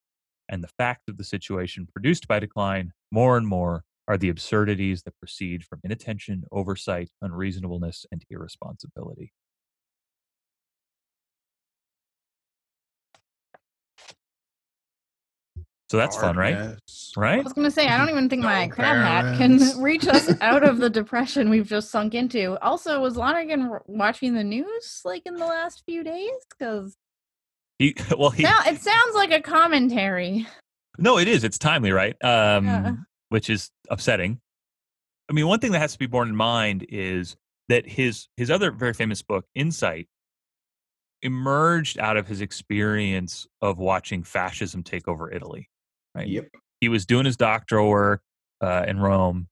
[0.49, 5.03] and the fact of the situation produced by decline, more and more, are the absurdities
[5.03, 9.33] that proceed from inattention, oversight, unreasonableness, and irresponsibility.
[15.89, 16.75] So that's fun, right?
[17.15, 17.39] Right?
[17.39, 20.07] I was going to say, I don't even think my No crab hat can reach
[20.07, 22.57] us out of the depression we've just sunk into.
[22.63, 26.31] Also, was Lonergan watching the news like in the last few days?
[26.49, 26.97] Because
[27.79, 30.47] He, well, he, now it sounds like a commentary.
[30.97, 31.43] no, it is.
[31.43, 32.15] It's timely, right?
[32.23, 32.93] Um, Yeah.
[33.29, 34.39] which is upsetting.
[35.29, 37.35] I mean, one thing that has to be borne in mind is
[37.69, 40.07] that his his other very famous book, Insight,
[41.21, 45.69] emerged out of his experience of watching fascism take over Italy.
[46.13, 46.27] Right?
[46.27, 46.47] Yep.
[46.81, 48.21] He was doing his doctoral work
[48.61, 49.47] uh, in Rome,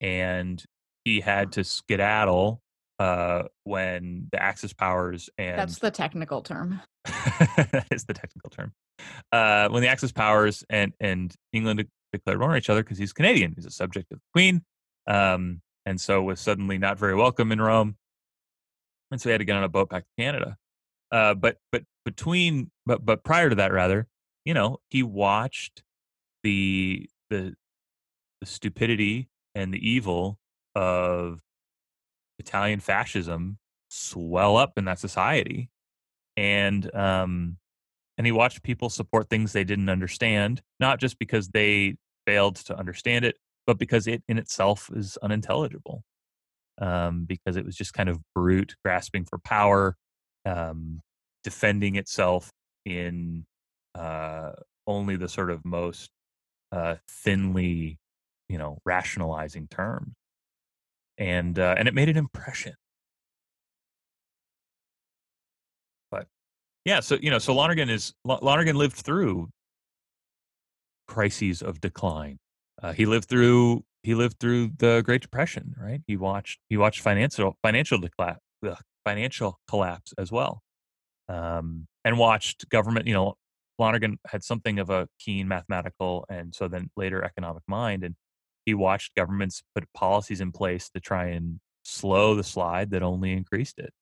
[0.00, 0.64] and
[1.04, 2.62] he had to skedaddle
[2.98, 6.80] uh, when the Axis powers and That's the technical term.
[7.04, 8.72] that is the technical term.
[9.32, 13.12] Uh, when the Axis powers and and England declared war on each other because he's
[13.12, 14.62] Canadian, he's a subject of the Queen,
[15.06, 17.96] um, and so was suddenly not very welcome in Rome,
[19.10, 20.56] and so he had to get on a boat back to Canada.
[21.10, 24.06] Uh, but but between but but prior to that rather
[24.44, 25.82] you know he watched
[26.42, 27.54] the the
[28.40, 30.38] the stupidity and the evil
[30.74, 31.40] of
[32.38, 35.70] Italian fascism swell up in that society,
[36.36, 37.56] and um,
[38.16, 41.96] and he watched people support things they didn't understand, not just because they
[42.26, 46.02] failed to understand it, but because it in itself is unintelligible.
[46.80, 49.96] Um, because it was just kind of brute, grasping for power,
[50.46, 51.00] um,
[51.42, 52.52] defending itself
[52.84, 53.44] in
[53.96, 54.52] uh,
[54.86, 56.10] only the sort of most
[56.70, 57.98] uh, thinly,
[58.48, 60.14] you know, rationalizing terms,
[61.18, 62.74] and uh, and it made an impression.
[66.10, 66.28] But
[66.84, 69.50] yeah, so you know, so Lonergan is Lonergan lived through
[71.08, 72.38] crises of decline.
[72.80, 76.00] Uh, he lived through he lived through the Great Depression, right?
[76.06, 78.36] He watched he watched financial financial decla-
[79.04, 80.62] financial collapse as well,
[81.28, 83.06] um, and watched government.
[83.08, 83.34] You know,
[83.78, 88.14] Lonergan had something of a keen mathematical and so then later economic mind, and
[88.68, 93.32] he watched governments put policies in place to try and slow the slide that only
[93.32, 93.94] increased it.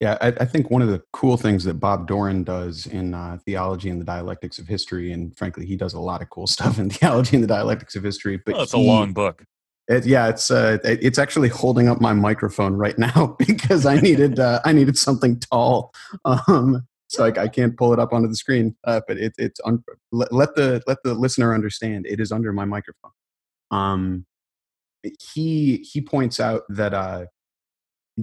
[0.00, 3.38] Yeah, I, I, think one of the cool things that Bob Doran does in uh,
[3.46, 6.80] Theology and the Dialectics of History, and frankly, he does a lot of cool stuff
[6.80, 8.40] in Theology and the Dialectics of History.
[8.44, 9.44] But well, it's he, a long book.
[9.86, 14.40] It, yeah, it's uh, it's actually holding up my microphone right now because I needed
[14.40, 15.92] uh, I needed something tall,
[16.24, 18.76] um, so I, I, can't pull it up onto the screen.
[18.84, 22.52] Uh, but it, it's un- let, let, the let the listener understand it is under
[22.52, 23.10] my microphone.
[23.72, 24.26] Um,
[25.32, 27.26] he he points out that uh,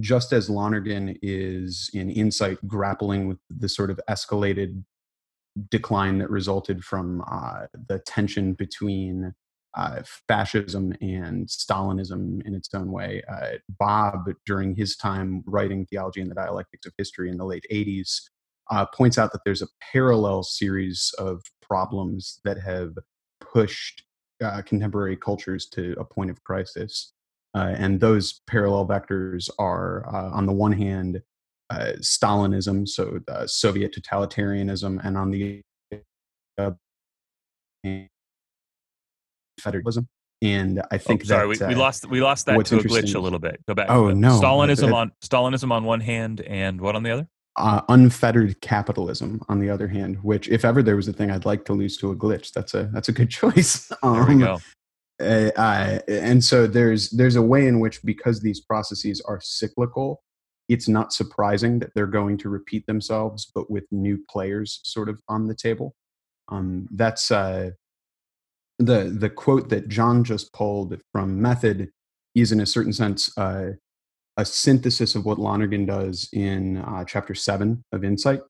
[0.00, 4.82] just as Lonergan is in Insight grappling with the sort of escalated
[5.70, 9.34] decline that resulted from uh, the tension between
[9.76, 13.22] uh, fascism and Stalinism in its own way.
[13.30, 17.66] Uh, Bob, during his time writing Theology and the Dialectics of History in the late
[17.70, 18.30] 80s,
[18.70, 22.94] uh, points out that there's a parallel series of problems that have
[23.40, 24.02] pushed
[24.42, 27.12] uh, contemporary cultures to a point of crisis.
[27.54, 31.22] Uh, and those parallel vectors are, uh, on the one hand,
[31.70, 35.62] uh, Stalinism, so Soviet totalitarianism, and on the
[36.58, 36.76] other,
[39.60, 40.08] federalism.
[40.40, 43.14] And I think oh, sorry, that, we, we, lost we lost that to a glitch
[43.16, 43.60] a little bit.
[43.66, 43.90] Go back.
[43.90, 47.28] Oh no, Stalinism on Stalinism on one hand, and what on the other?
[47.60, 51.44] Uh, unfettered capitalism on the other hand which if ever there was a thing i'd
[51.44, 53.90] like to lose to a glitch that's a that's a good choice.
[54.04, 54.58] Um, there we um, go.
[55.20, 60.22] uh, uh, and so there's there's a way in which because these processes are cyclical
[60.68, 65.20] it's not surprising that they're going to repeat themselves but with new players sort of
[65.28, 65.94] on the table.
[66.50, 67.70] Um, that's uh,
[68.78, 71.90] the the quote that john just pulled from method
[72.34, 73.72] is in a certain sense uh,
[74.38, 78.40] a synthesis of what lonergan does in uh, chapter 7 of insight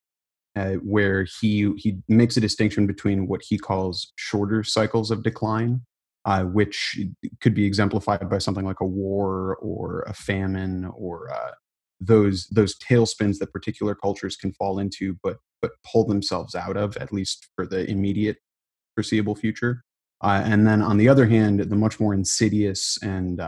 [0.54, 5.80] uh, where he he makes a distinction between what he calls shorter cycles of decline
[6.28, 7.00] uh, which
[7.40, 11.52] could be exemplified by something like a war or a famine or uh,
[12.00, 16.96] those those tailspins that particular cultures can fall into, but but pull themselves out of
[16.98, 18.36] at least for the immediate
[18.94, 19.82] foreseeable future.
[20.22, 23.40] Uh, and then on the other hand, the much more insidious and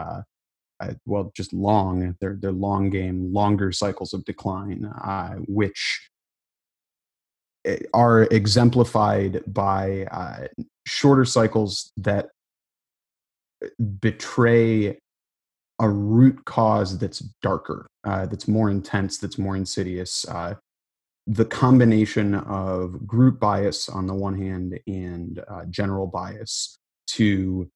[0.80, 6.08] uh, uh, well, just long they're they're long game, longer cycles of decline, uh, which
[7.64, 10.06] eh, are exemplified by
[10.86, 12.30] shorter cycles that
[14.00, 14.98] betray
[15.80, 20.26] a root cause that's darker, uh, that's more intense, that's more insidious.
[20.28, 20.54] Uh,
[21.26, 27.70] the combination of group bias on the one hand and uh, general bias to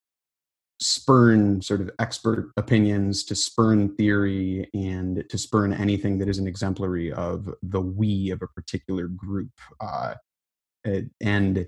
[0.81, 7.13] spurn sort of expert opinions, to spurn theory, and to spurn anything that isn't exemplary
[7.13, 9.53] of the we of a particular group.
[9.81, 10.15] Uh,
[11.21, 11.67] and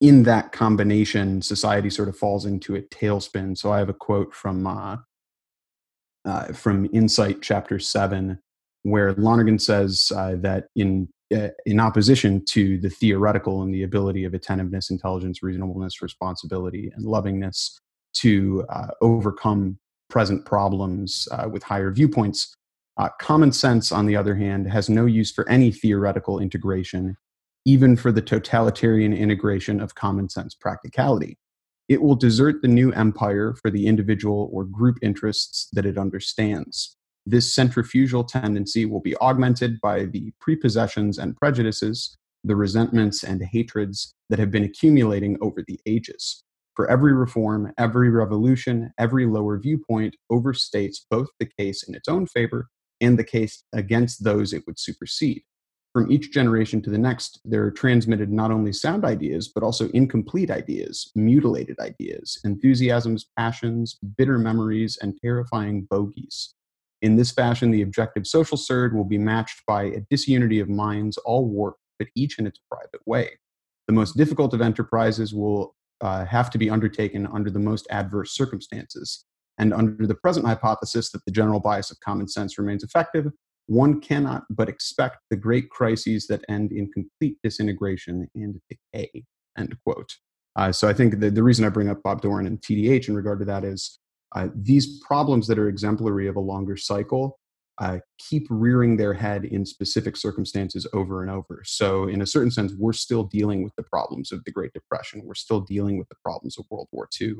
[0.00, 3.56] in that combination, society sort of falls into a tailspin.
[3.56, 4.96] So I have a quote from uh,
[6.24, 8.38] uh, from Insight, chapter seven,
[8.82, 14.24] where Lonergan says uh, that in uh, in opposition to the theoretical and the ability
[14.24, 17.80] of attentiveness, intelligence, reasonableness, responsibility, and lovingness
[18.20, 22.54] to uh, overcome present problems uh, with higher viewpoints,
[23.20, 27.16] common sense, on the other hand, has no use for any theoretical integration
[27.66, 31.36] even for the totalitarian integration of common sense practicality.
[31.88, 36.96] It will desert the new empire for the individual or group interests that it understands.
[37.26, 44.12] This centrifugal tendency will be augmented by the prepossessions and prejudices, the resentments and hatreds
[44.30, 46.44] that have been accumulating over the ages.
[46.76, 52.26] For every reform, every revolution, every lower viewpoint overstates both the case in its own
[52.26, 52.68] favor
[53.00, 55.42] and the case against those it would supersede.
[55.96, 59.88] from each generation to the next, there are transmitted not only sound ideas, but also
[59.92, 66.52] incomplete ideas, mutilated ideas, enthusiasms, passions, bitter memories, and terrifying bogies.
[67.00, 71.16] In this fashion, the objective social surd will be matched by a disunity of minds,
[71.16, 73.30] all warped, but each in its private way.
[73.88, 78.34] The most difficult of enterprises will uh, have to be undertaken under the most adverse
[78.34, 79.24] circumstances.
[79.58, 83.26] And under the present hypothesis that the general bias of common sense remains effective,
[83.66, 89.24] one cannot but expect the great crises that end in complete disintegration and decay.
[89.58, 90.10] End quote.
[90.56, 93.16] Uh, so I think the, the reason I bring up Bob Doran and TDH in
[93.16, 93.98] regard to that is
[94.34, 97.38] uh, these problems that are exemplary of a longer cycle
[97.78, 101.62] uh, keep rearing their head in specific circumstances over and over.
[101.64, 105.22] So, in a certain sense, we're still dealing with the problems of the Great Depression.
[105.24, 107.34] We're still dealing with the problems of World War II.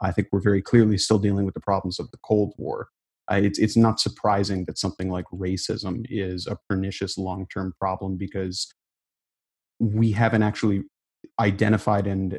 [0.00, 2.88] I think we're very clearly still dealing with the problems of the Cold War
[3.30, 8.72] it's it's not surprising that something like racism is a pernicious long term problem because
[9.78, 10.82] we haven't actually
[11.40, 12.38] identified and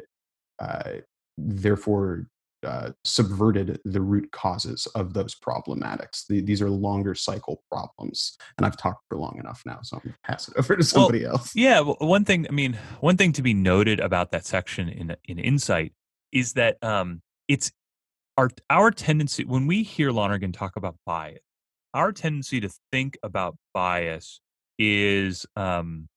[0.60, 0.92] uh,
[1.36, 2.26] therefore
[2.64, 6.26] uh, subverted the root causes of those problematics.
[6.28, 10.02] The, these are longer cycle problems, and I've talked for long enough now, so I'm
[10.02, 11.54] going to pass it over to somebody well, else.
[11.54, 12.46] Yeah, well, one thing.
[12.48, 15.92] I mean, one thing to be noted about that section in in Insight
[16.32, 17.72] is that um, it's
[18.36, 21.40] our our tendency when we hear Lonergan talk about bias,
[21.94, 24.40] our tendency to think about bias
[24.78, 26.08] is um,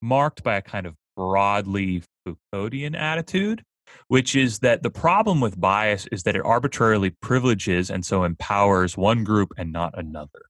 [0.00, 3.62] marked by a kind of broadly Foucauldian attitude,
[4.08, 8.96] which is that the problem with bias is that it arbitrarily privileges and so empowers
[8.96, 10.46] one group and not another.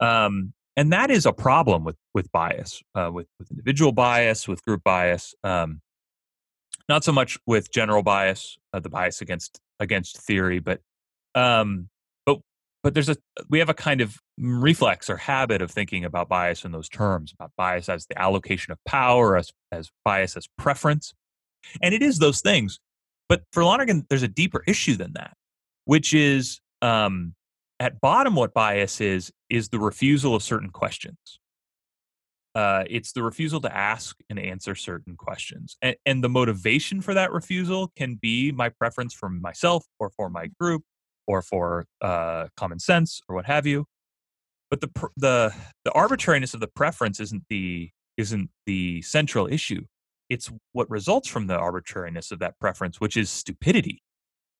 [0.00, 4.64] Um, and that is a problem with with bias, uh, with with individual bias, with
[4.64, 5.34] group bias.
[5.44, 5.80] Um,
[6.88, 10.80] not so much with general bias, uh, the bias against against theory, but
[11.34, 11.88] um,
[12.24, 12.38] but
[12.82, 13.16] but there's a
[13.48, 17.32] we have a kind of reflex or habit of thinking about bias in those terms,
[17.32, 21.14] about bias as the allocation of power, as as bias as preference,
[21.82, 22.80] and it is those things.
[23.28, 25.36] But for Lonergan, there's a deeper issue than that,
[25.84, 27.34] which is um,
[27.78, 31.40] at bottom what bias is is the refusal of certain questions
[32.54, 35.76] uh, it's the refusal to ask and answer certain questions.
[35.82, 40.28] And, and, the motivation for that refusal can be my preference for myself or for
[40.28, 40.82] my group
[41.26, 43.86] or for uh, common sense or what have you.
[44.68, 49.84] But the, the, the arbitrariness of the preference isn't the, isn't the central issue.
[50.30, 54.02] It's what results from the arbitrariness of that preference, which is stupidity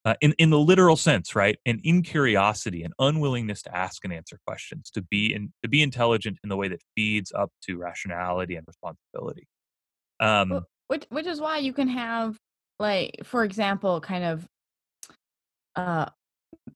[0.04, 1.58] uh, in in the literal sense, right?
[1.66, 6.38] An incuriosity, an unwillingness to ask and answer questions, to be in, to be intelligent
[6.42, 9.46] in the way that feeds up to rationality and responsibility.
[10.18, 12.36] Um, which which is why you can have
[12.78, 14.48] like, for example, kind of,
[15.76, 16.06] uh,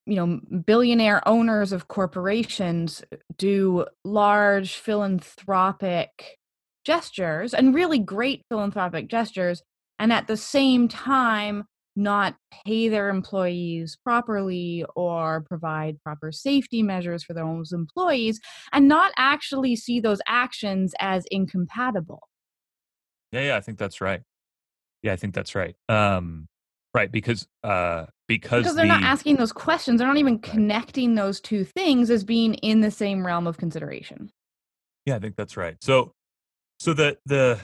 [0.05, 3.03] you know, billionaire owners of corporations
[3.39, 6.37] do large philanthropic
[6.85, 9.63] gestures and really great philanthropic gestures,
[9.99, 11.65] and at the same time
[11.97, 18.41] not pay their employees properly or provide proper safety measures for their own employees
[18.73, 22.29] and not actually see those actions as incompatible.
[23.33, 24.23] Yeah, yeah, I think that's right.
[25.03, 25.77] Yeah, I think that's right.
[25.89, 26.47] Um,
[26.95, 29.99] right, because uh, because because they're the, not asking those questions.
[29.99, 34.31] They're not even connecting those two things as being in the same realm of consideration.
[35.05, 35.77] Yeah, I think that's right.
[35.83, 36.13] So,
[36.79, 37.59] so the the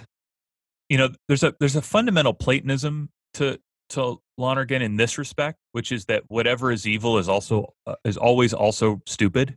[0.88, 3.58] you know there's a there's a fundamental Platonism to
[3.90, 8.16] to Lonergan in this respect, which is that whatever is evil is also uh, is
[8.16, 9.56] always also stupid.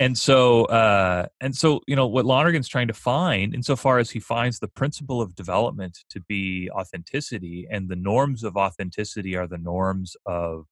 [0.00, 4.18] And so, uh, and so, you know, what Lonergan's trying to find, insofar as he
[4.18, 9.58] finds the principle of development to be authenticity, and the norms of authenticity are the
[9.58, 10.66] norms of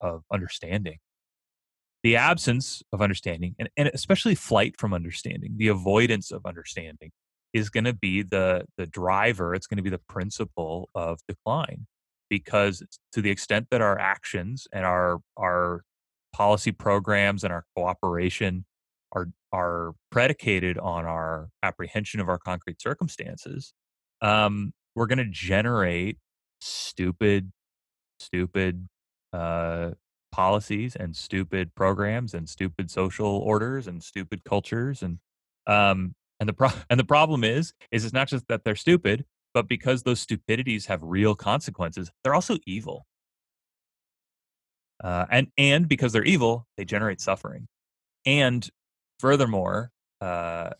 [0.00, 0.98] of understanding.
[2.04, 7.10] The absence of understanding, and, and especially flight from understanding, the avoidance of understanding,
[7.52, 11.86] is going to be the the driver it's going to be the principle of decline.
[12.30, 15.82] Because to the extent that our actions and our our
[16.34, 18.64] policy programs and our cooperation
[19.12, 23.72] are are predicated on our apprehension of our concrete circumstances
[24.20, 26.18] um, we're going to generate
[26.60, 27.52] stupid
[28.18, 28.88] stupid
[29.32, 29.90] uh,
[30.34, 35.20] policies and stupid programs and stupid social orders and stupid cultures and
[35.68, 39.24] um, and the pro- and the problem is is it's not just that they're stupid,
[39.54, 43.06] but because those stupidities have real consequences, they're also evil.
[45.02, 47.68] Uh, and and because they're evil, they generate suffering.
[48.26, 48.68] And
[49.20, 50.70] furthermore, uh,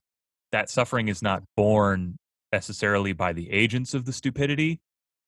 [0.50, 2.16] that suffering is not borne
[2.52, 4.80] necessarily by the agents of the stupidity,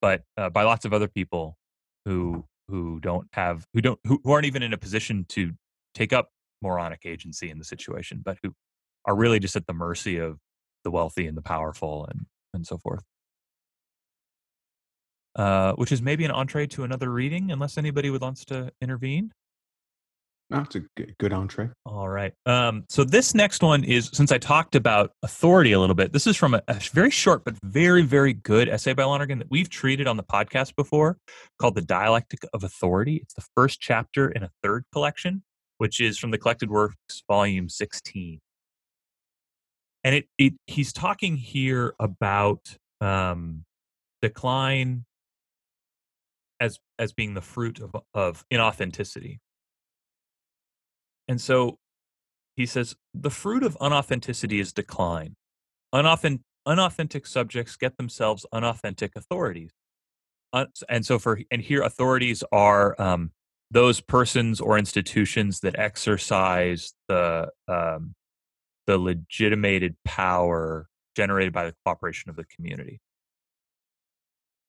[0.02, 1.56] but uh, by lots of other people
[2.04, 5.52] who who don't have who don't who, who aren't even in a position to
[5.94, 6.30] take up
[6.62, 8.54] moronic agency in the situation, but who
[9.04, 10.38] are really just at the mercy of
[10.84, 13.04] the wealthy and the powerful and and so forth.
[15.34, 19.32] Uh, which is maybe an entree to another reading, unless anybody would wants to intervene.
[20.48, 21.70] It's a good, good entree.
[21.84, 22.32] All right.
[22.46, 26.12] Um, so this next one is since I talked about authority a little bit.
[26.12, 29.50] This is from a, a, very short but very very good essay by Lonergan that
[29.50, 31.18] we've treated on the podcast before,
[31.58, 35.42] called "The Dialectic of Authority." It's the first chapter in a third collection,
[35.78, 38.40] which is from the Collected Works, Volume 16.
[40.04, 43.64] And it, it he's talking here about um,
[44.22, 45.06] decline
[46.60, 49.40] as as being the fruit of of inauthenticity.
[51.28, 51.78] And so
[52.56, 55.36] he says the fruit of unauthenticity is decline.
[55.92, 59.70] Unauthentic, unauthentic subjects get themselves unauthentic authorities.
[60.52, 63.32] Uh, and so for and here authorities are um,
[63.70, 68.14] those persons or institutions that exercise the um,
[68.86, 73.00] the legitimated power generated by the cooperation of the community.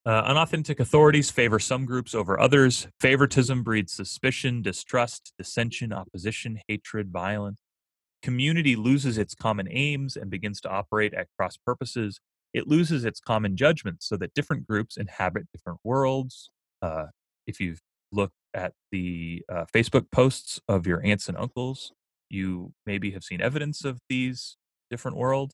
[0.07, 2.87] Uh, unauthentic authorities favor some groups over others.
[3.01, 7.59] Favoritism breeds suspicion, distrust, dissension, opposition, hatred, violence.
[8.21, 12.21] Community loses its common aims and begins to operate at cross purposes.
[12.53, 16.51] It loses its common judgments so that different groups inhabit different worlds.
[16.81, 17.07] Uh,
[17.45, 17.81] if you've
[18.13, 21.91] looked at the uh, Facebook posts of your aunts and uncles,
[22.29, 24.55] you maybe have seen evidence of these
[24.89, 25.53] different worlds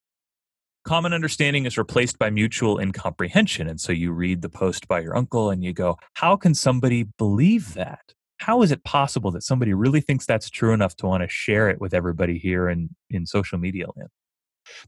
[0.84, 3.68] common understanding is replaced by mutual incomprehension.
[3.68, 7.04] And so you read the post by your uncle and you go, How can somebody
[7.18, 8.14] believe that?
[8.38, 11.70] How is it possible that somebody really thinks that's true enough to want to share
[11.70, 14.10] it with everybody here in, in social media land?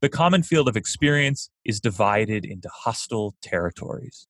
[0.02, 4.28] The common field of experience is divided into hostile territories.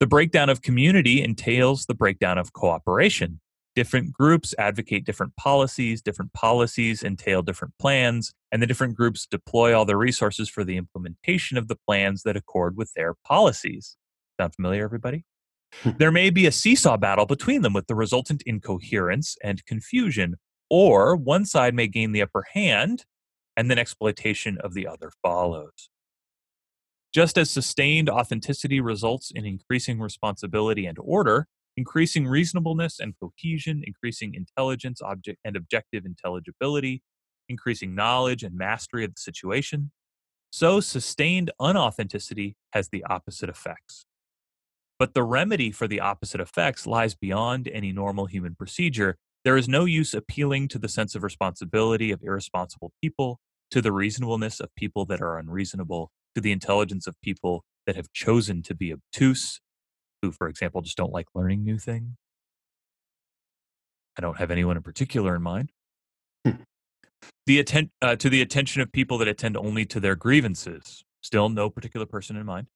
[0.00, 3.40] The breakdown of community entails the breakdown of cooperation
[3.78, 9.72] different groups advocate different policies, different policies entail different plans, and the different groups deploy
[9.72, 13.96] all their resources for the implementation of the plans that accord with their policies.
[14.36, 15.24] Sound familiar, everybody?
[15.84, 15.90] Hmm.
[15.98, 20.34] there may be a seesaw battle between them with the resultant incoherence and confusion,
[20.68, 23.04] or one side may gain the upper hand
[23.56, 25.88] and then exploitation of the other follows.
[27.14, 31.46] Just as sustained authenticity results in increasing responsibility and order,
[31.78, 37.02] increasing reasonableness and cohesion, increasing intelligence object and objective intelligibility,
[37.48, 39.92] increasing knowledge and mastery of the situation.
[40.50, 44.06] So, sustained unauthenticity has the opposite effects.
[44.98, 49.16] But the remedy for the opposite effects lies beyond any normal human procedure.
[49.44, 53.38] There is no use appealing to the sense of responsibility of irresponsible people,
[53.70, 58.12] to the reasonableness of people that are unreasonable, to the intelligence of people that have
[58.12, 59.60] chosen to be obtuse,
[60.22, 62.10] who, for example, just don't like learning new things.
[64.16, 65.70] I don't have anyone in particular in mind.
[66.44, 66.62] Hmm.
[67.46, 71.04] The atten- uh, to the attention of people that attend only to their grievances.
[71.20, 72.66] Still, no particular person in mind.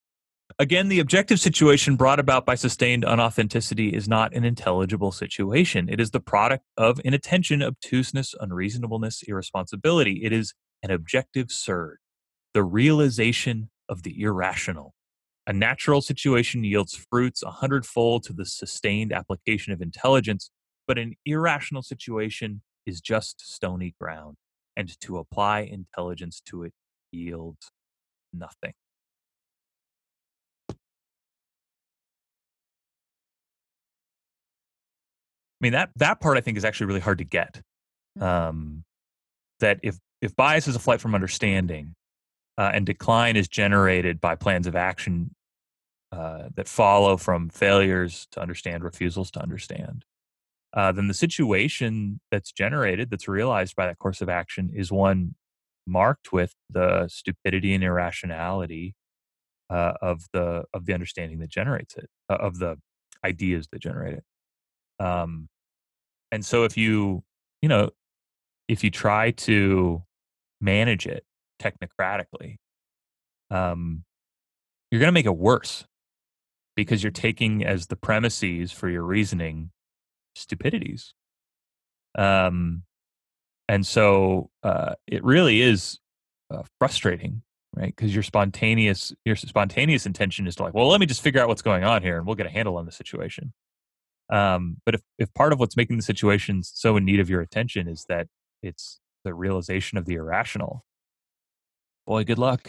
[0.59, 5.88] Again, the objective situation brought about by sustained unauthenticity is not an intelligible situation.
[5.88, 10.24] It is the product of inattention, obtuseness, unreasonableness, irresponsibility.
[10.24, 11.99] It is an objective surd,
[12.53, 14.95] the realization of the irrational.
[15.53, 20.50] A natural situation yields fruits a hundredfold to the sustained application of intelligence,
[20.88, 24.38] but an irrational situation is just stony ground,
[24.78, 26.72] and to apply intelligence to it
[27.11, 27.70] yields
[28.32, 28.72] nothing.
[30.70, 30.74] I
[35.61, 37.61] mean that that part I think is actually really hard to get.
[38.18, 38.22] Mm.
[38.22, 38.84] Um,
[39.61, 41.94] that if if bias is a flight from understanding,
[42.57, 45.34] uh, and decline is generated by plans of action
[46.13, 50.05] uh, that follow from failures to understand, refusals to understand,
[50.75, 55.35] uh, then the situation that's generated, that's realized by that course of action, is one
[55.87, 58.95] marked with the stupidity and irrationality
[59.71, 62.77] uh, of the of the understanding that generates it, uh, of the
[63.25, 64.25] ideas that generate it.
[65.05, 65.49] Um,
[66.31, 67.23] and so, if you
[67.63, 67.91] you know,
[68.69, 70.03] if you try to
[70.61, 71.25] manage it
[71.61, 72.57] technocratically,
[73.51, 74.05] um,
[74.91, 75.87] you're going to make it worse
[76.77, 79.70] because you're taking as the premises for your reasoning
[80.35, 81.14] stupidities.
[82.16, 82.83] Um,
[83.68, 85.99] and so uh, it really is
[86.53, 87.43] uh, frustrating,
[87.75, 87.95] right?
[87.95, 91.49] Because your spontaneous your spontaneous intention is to like, well, let me just figure out
[91.49, 93.53] what's going on here, and we'll get a handle on the situation.
[94.31, 97.41] Um, but if if part of what's making the situation so in need of your
[97.41, 98.29] attention is that
[98.62, 100.85] it's the realization of the irrational,
[102.07, 102.68] boy, good luck.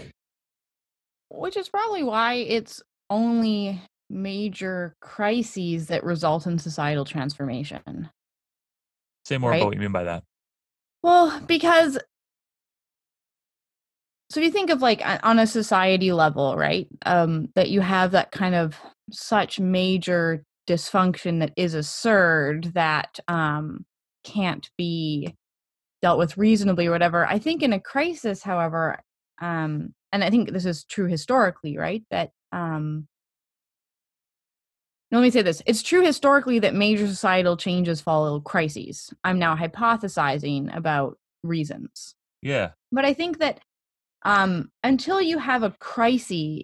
[1.29, 8.09] Which is probably why it's only major crises that result in societal transformation.
[9.25, 9.57] Say more right?
[9.57, 10.23] about what you mean by that.
[11.01, 11.97] Well, because
[14.33, 18.11] so if you think of like on a society level right um that you have
[18.11, 18.75] that kind of
[19.11, 23.85] such major dysfunction that is absurd that um
[24.23, 25.35] can't be
[26.01, 28.99] dealt with reasonably or whatever i think in a crisis however
[29.39, 33.07] um and i think this is true historically right that um
[35.19, 35.61] let me say this.
[35.65, 39.13] It's true historically that major societal changes follow crises.
[39.23, 42.15] I'm now hypothesizing about reasons.
[42.41, 42.71] Yeah.
[42.91, 43.59] But i think that
[44.23, 46.63] um until you have a crisis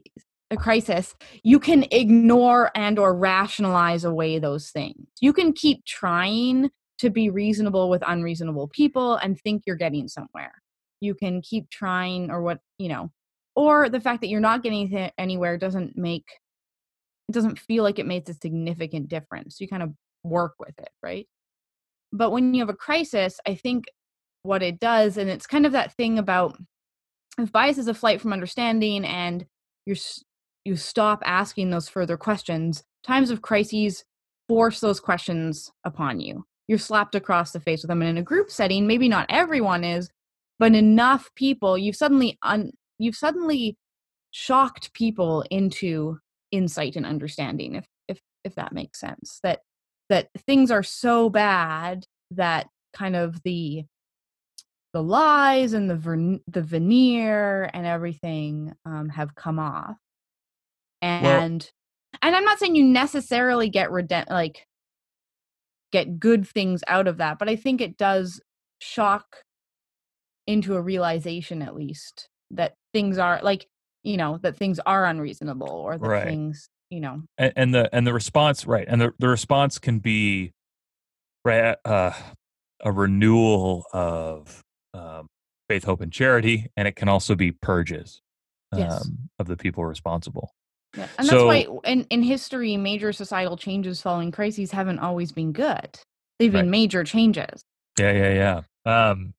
[0.51, 5.07] a crisis you can ignore and or rationalize away those things.
[5.21, 10.53] You can keep trying to be reasonable with unreasonable people and think you're getting somewhere.
[11.01, 13.11] You can keep trying or what you know
[13.55, 16.25] or the fact that you're not getting anywhere doesn't make
[17.29, 20.89] it doesn't feel like it makes a significant difference you kind of work with it
[21.01, 21.27] right?
[22.11, 23.85] But when you have a crisis i think
[24.43, 26.57] what it does and it's kind of that thing about
[27.37, 29.45] if bias is a flight from understanding and
[29.85, 29.97] you're
[30.65, 34.03] you stop asking those further questions times of crises
[34.47, 36.45] force those questions upon you.
[36.67, 39.83] You're slapped across the face with them and in a group setting maybe not everyone
[39.83, 40.09] is
[40.59, 43.77] but enough people you've suddenly un, you've suddenly
[44.31, 46.19] shocked people into
[46.51, 49.59] insight and understanding if if if that makes sense that
[50.09, 53.83] that things are so bad that kind of the
[54.93, 59.97] the lies and the ver- the veneer and everything um, have come off.
[61.03, 61.69] And well,
[62.21, 64.65] and i'm not saying you necessarily get redent like
[65.91, 68.41] get good things out of that but i think it does
[68.79, 69.43] shock
[70.47, 73.67] into a realization at least that things are like
[74.09, 76.23] you know that things are unreasonable or that right.
[76.25, 79.99] things you know and, and, the and the response right and the, the response can
[79.99, 80.51] be
[81.45, 82.11] right uh,
[82.81, 84.61] a renewal of
[84.95, 85.27] um,
[85.69, 88.19] faith hope and charity and it can also be purges
[88.71, 89.09] um, yes.
[89.37, 90.51] of the people responsible
[90.97, 91.07] yeah.
[91.19, 95.51] And so, that's why in, in history, major societal changes following crises haven't always been
[95.51, 95.99] good.
[96.39, 96.71] They've been right.
[96.71, 97.61] major changes.
[97.99, 99.11] Yeah, yeah, yeah.
[99.11, 99.35] Um,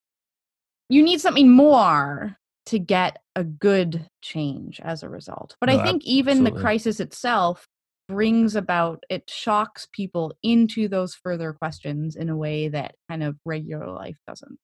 [0.89, 2.39] you need something more
[2.71, 5.57] to get a good change as a result.
[5.61, 6.59] But no, I think even absolutely.
[6.59, 7.67] the crisis itself
[8.09, 13.37] brings about, it shocks people into those further questions in a way that kind of
[13.45, 14.61] regular life doesn't.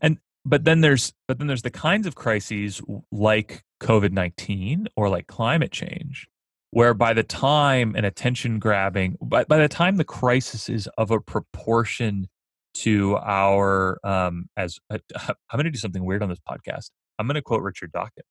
[0.00, 2.80] And but then there's but then there's the kinds of crises
[3.12, 6.28] like covid-19 or like climate change
[6.70, 11.10] where by the time an attention grabbing by, by the time the crisis is of
[11.10, 12.26] a proportion
[12.72, 14.98] to our um as uh,
[15.28, 16.90] i'm going to do something weird on this podcast
[17.20, 18.26] i'm going to quote richard dawkins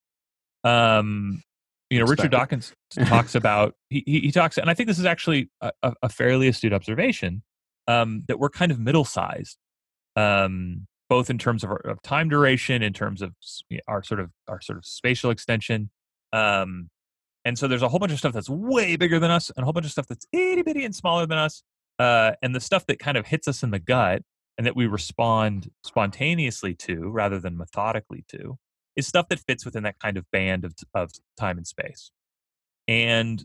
[0.63, 1.41] um
[1.89, 2.73] you know richard dawkins
[3.05, 5.71] talks about he, he talks and i think this is actually a,
[6.01, 7.41] a fairly astute observation
[7.87, 9.57] um that we're kind of middle sized
[10.15, 13.33] um both in terms of, our, of time duration, in terms of
[13.87, 15.89] our sort of our sort of spatial extension.
[16.31, 16.89] Um,
[17.43, 19.65] and so there's a whole bunch of stuff that's way bigger than us, and a
[19.65, 21.63] whole bunch of stuff that's itty bitty and smaller than us.
[21.97, 24.21] Uh, and the stuff that kind of hits us in the gut
[24.57, 28.57] and that we respond spontaneously to rather than methodically to
[28.99, 32.11] is stuff that fits within that kind of band of, of time and space.
[32.87, 33.43] And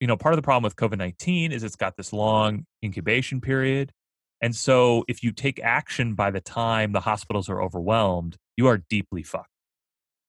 [0.00, 3.40] you know, part of the problem with COVID 19 is it's got this long incubation
[3.40, 3.92] period.
[4.40, 8.78] And so if you take action by the time the hospitals are overwhelmed, you are
[8.78, 9.48] deeply fucked.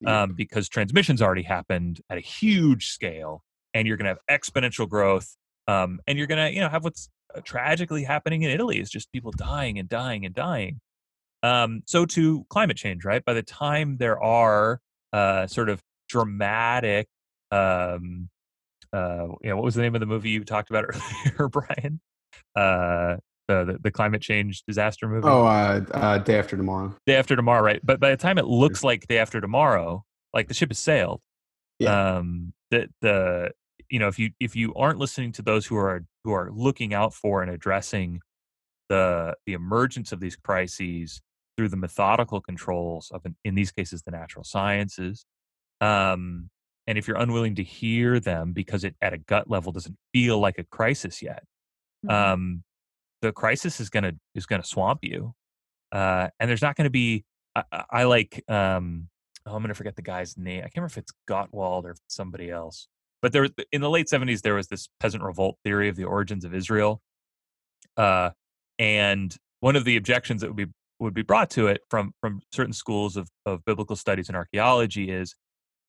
[0.05, 4.87] Um, because transmission's already happened at a huge scale and you're going to have exponential
[4.87, 5.35] growth
[5.67, 8.89] um, and you're going to you know have what's uh, tragically happening in italy is
[8.89, 10.79] just people dying and dying and dying
[11.45, 14.79] um, so to climate change right by the time there are
[15.13, 17.07] uh, sort of dramatic
[17.51, 18.29] um,
[18.93, 20.85] uh, you know what was the name of the movie you talked about
[21.37, 21.99] earlier brian
[22.55, 23.17] uh,
[23.47, 25.27] the, the, the climate change disaster movie.
[25.27, 26.95] Oh, uh, uh, day after tomorrow.
[27.05, 27.79] Day after tomorrow, right?
[27.83, 31.21] But by the time it looks like day after tomorrow, like the ship has sailed.
[31.79, 32.15] Yeah.
[32.15, 33.51] Um, the the
[33.89, 36.93] you know if you if you aren't listening to those who are who are looking
[36.93, 38.21] out for and addressing
[38.89, 41.21] the the emergence of these crises
[41.57, 45.25] through the methodical controls of in these cases the natural sciences
[45.81, 46.49] um,
[46.87, 50.39] and if you're unwilling to hear them because it at a gut level doesn't feel
[50.39, 51.43] like a crisis yet
[52.05, 52.13] mm-hmm.
[52.13, 52.63] um,
[53.25, 55.33] the crisis is gonna is gonna swamp you,
[55.91, 57.25] uh, and there's not gonna be.
[57.55, 58.43] I, I like.
[58.47, 59.09] Um,
[59.45, 60.59] oh, I'm gonna forget the guy's name.
[60.59, 62.87] I can't remember if it's Gottwald or somebody else.
[63.21, 66.45] But there, in the late 70s, there was this peasant revolt theory of the origins
[66.45, 67.01] of Israel,
[67.97, 68.31] uh,
[68.77, 72.41] and one of the objections that would be would be brought to it from from
[72.51, 75.35] certain schools of, of biblical studies and archaeology is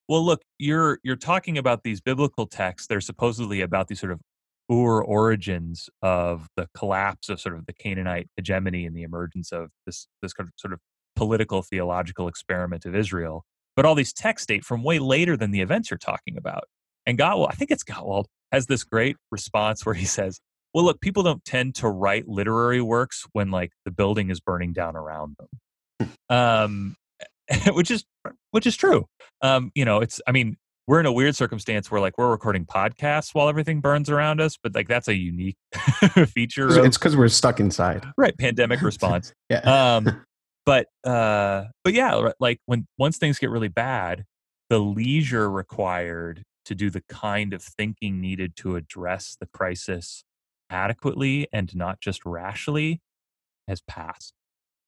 [0.08, 4.20] well look you're you're talking about these biblical texts they're supposedly about these sort of
[4.70, 9.70] Ur origins of the collapse of sort of the Canaanite hegemony and the emergence of
[9.86, 10.80] this this sort of
[11.14, 13.44] political theological experiment of Israel.
[13.76, 16.64] but all these texts date from way later than the events you're talking about.
[17.04, 20.40] And Gottwald, I think it's Gottwald, has this great response where he says,
[20.76, 24.74] well, look, people don't tend to write literary works when like the building is burning
[24.74, 26.12] down around them.
[26.28, 26.96] Um,
[27.72, 28.04] which is
[28.50, 29.06] which is true.
[29.40, 32.66] Um, you know, it's I mean, we're in a weird circumstance where like we're recording
[32.66, 35.56] podcasts while everything burns around us, but like that's a unique
[36.26, 36.68] feature.
[36.68, 38.04] Of, it's because we're stuck inside.
[38.18, 39.32] Right, pandemic response.
[39.48, 39.60] yeah.
[39.60, 40.26] Um,
[40.66, 44.24] but uh, but yeah, like when once things get really bad,
[44.68, 50.22] the leisure required to do the kind of thinking needed to address the crisis
[50.70, 53.00] adequately and not just rashly
[53.68, 54.32] has passed.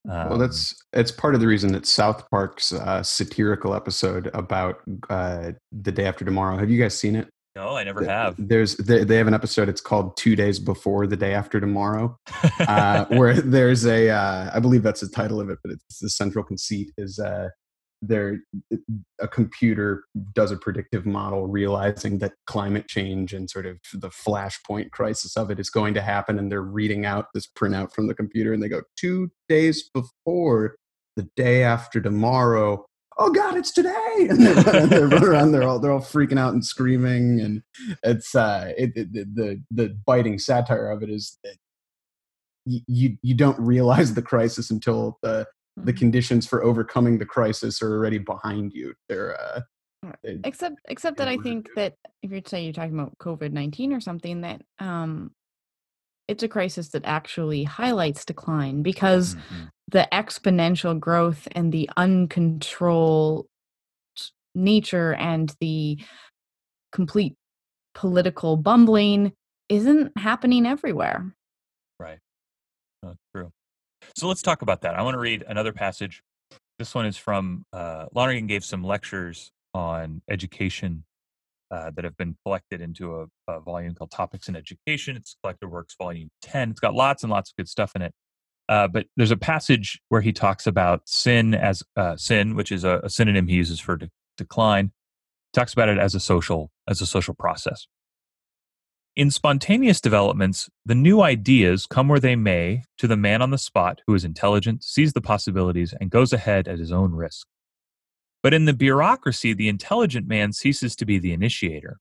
[0.08, 4.80] Um, well, that's it's part of the reason that South Park's uh, satirical episode about
[5.10, 6.56] uh, the day after tomorrow.
[6.56, 7.28] Have you guys seen it?
[7.56, 8.36] No, I never have.
[8.38, 9.68] There's they, they have an episode.
[9.68, 12.16] It's called Two Days Before the Day After Tomorrow,
[12.60, 16.08] uh, where there's a uh, I believe that's the title of it, but it's the
[16.08, 17.48] central conceit is uh,
[18.00, 18.40] there
[19.20, 24.90] a computer does a predictive model realizing that climate change and sort of the flashpoint
[24.90, 28.14] crisis of it is going to happen and they're reading out this printout from the
[28.14, 30.76] computer and they go two days before
[31.16, 32.84] the day after tomorrow
[33.18, 33.94] oh god it's today!
[34.18, 37.62] And they're, they're running around they're all they're all freaking out and screaming and
[38.04, 41.56] it's uh it, it, the the biting satire of it is that
[42.64, 45.46] you you don't realize the crisis until the
[45.84, 45.98] the mm-hmm.
[45.98, 48.94] conditions for overcoming the crisis are already behind you.
[49.08, 49.60] They're uh,
[50.22, 53.92] they, except except that I think that if you're say you're talking about COVID nineteen
[53.92, 55.32] or something that um,
[56.28, 59.64] it's a crisis that actually highlights decline because mm-hmm.
[59.88, 63.46] the exponential growth and the uncontrolled
[64.54, 65.98] nature and the
[66.92, 67.34] complete
[67.94, 69.32] political bumbling
[69.68, 71.34] isn't happening everywhere.
[74.18, 74.96] So let's talk about that.
[74.96, 76.24] I want to read another passage.
[76.80, 81.04] This one is from uh, Lonergan gave some lectures on education
[81.70, 85.14] uh, that have been collected into a, a, volume called Topics in Education.
[85.14, 86.72] It's Collected Works, Volume 10.
[86.72, 88.12] It's got lots and lots of good stuff in it.
[88.68, 92.82] Uh, but there's a passage where he talks about sin as uh, sin, which is
[92.82, 94.86] a, a, synonym he uses for de- decline.
[95.52, 97.86] He talks about it as a social as a social process.
[99.18, 103.58] In spontaneous developments, the new ideas come where they may to the man on the
[103.58, 107.48] spot who is intelligent, sees the possibilities, and goes ahead at his own risk.
[108.44, 111.98] But in the bureaucracy, the intelligent man ceases to be the initiator.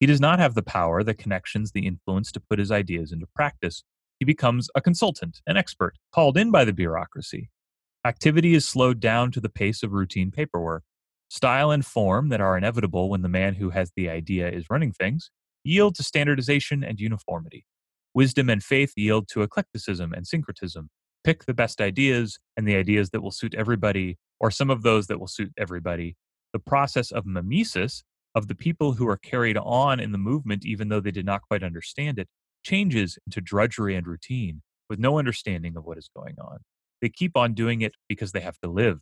[0.00, 3.26] He does not have the power, the connections, the influence to put his ideas into
[3.34, 3.84] practice.
[4.18, 7.50] He becomes a consultant, an expert, called in by the bureaucracy.
[8.02, 10.84] Activity is slowed down to the pace of routine paperwork.
[11.28, 14.92] Style and form that are inevitable when the man who has the idea is running
[14.92, 15.30] things
[15.66, 17.66] yield to standardization and uniformity.
[18.14, 20.88] Wisdom and faith yield to eclecticism and syncretism.
[21.24, 25.06] Pick the best ideas and the ideas that will suit everybody, or some of those
[25.08, 26.16] that will suit everybody.
[26.52, 28.04] The process of mimesis,
[28.34, 31.42] of the people who are carried on in the movement even though they did not
[31.42, 32.28] quite understand it,
[32.64, 36.58] changes into drudgery and routine with no understanding of what is going on.
[37.02, 39.00] They keep on doing it because they have to live.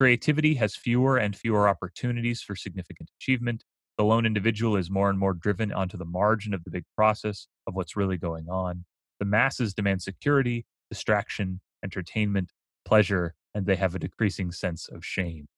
[0.00, 3.64] Creativity has fewer and fewer opportunities for significant achievement,
[3.98, 7.48] the lone individual is more and more driven onto the margin of the big process
[7.66, 8.84] of what's really going on.
[9.18, 12.52] The masses demand security, distraction, entertainment,
[12.84, 15.48] pleasure, and they have a decreasing sense of shame.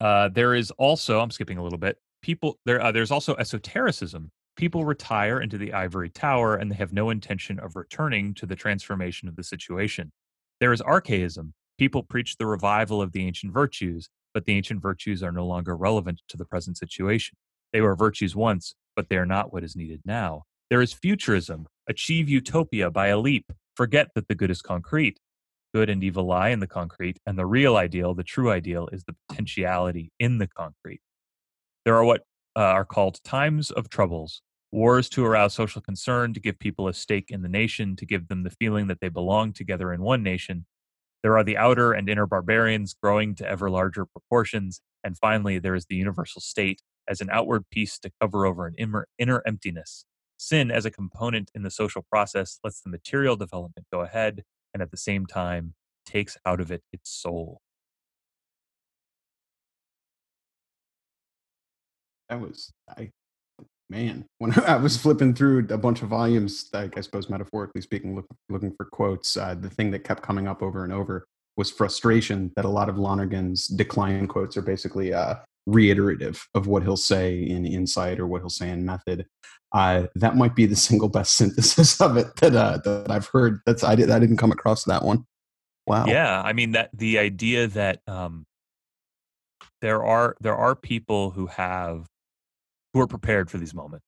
[0.00, 4.30] Uh, there is also, I'm skipping a little bit, people, there, uh, there's also esotericism.
[4.56, 8.56] People retire into the ivory tower and they have no intention of returning to the
[8.56, 10.12] transformation of the situation.
[10.60, 11.54] There is archaism.
[11.76, 15.76] People preach the revival of the ancient virtues but the ancient virtues are no longer
[15.76, 17.36] relevant to the present situation.
[17.72, 20.44] They were virtues once, but they are not what is needed now.
[20.70, 21.66] There is futurism.
[21.88, 23.52] Achieve utopia by a leap.
[23.74, 25.18] Forget that the good is concrete.
[25.74, 29.04] Good and evil lie in the concrete, and the real ideal, the true ideal, is
[29.04, 31.00] the potentiality in the concrete.
[31.84, 32.22] There are what
[32.56, 36.94] uh, are called times of troubles, wars to arouse social concern, to give people a
[36.94, 40.22] stake in the nation, to give them the feeling that they belong together in one
[40.22, 40.66] nation,
[41.22, 44.80] there are the outer and inner barbarians growing to ever larger proportions.
[45.04, 48.74] And finally, there is the universal state as an outward peace to cover over an
[48.78, 50.04] inner, inner emptiness.
[50.36, 54.82] Sin, as a component in the social process, lets the material development go ahead and
[54.82, 55.74] at the same time
[56.06, 57.60] takes out of it its soul.
[62.28, 63.10] That was, I
[63.90, 68.14] man, when I was flipping through a bunch of volumes, like I suppose metaphorically speaking,
[68.14, 71.26] look, looking for quotes, uh, the thing that kept coming up over and over
[71.56, 75.34] was frustration that a lot of Lonergan's decline quotes are basically uh,
[75.66, 79.26] reiterative of what he'll say in insight or what he'll say in method.
[79.72, 83.60] Uh, that might be the single best synthesis of it that uh, that I've heard.
[83.66, 85.26] That's I did I didn't come across that one.
[85.86, 86.06] Wow.
[86.06, 88.46] Yeah, I mean that the idea that um,
[89.80, 92.06] there are there are people who have
[92.92, 94.06] who are prepared for these moments,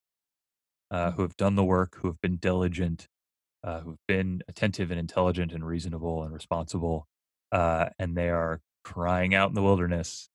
[0.91, 3.07] uh, who have done the work, who have been diligent,
[3.63, 7.07] uh, who've been attentive and intelligent and reasonable and responsible,
[7.51, 10.29] uh, and they are crying out in the wilderness.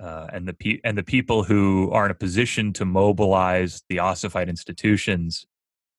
[0.00, 3.98] Uh, and the pe- and the people who are in a position to mobilize the
[3.98, 5.44] ossified institutions,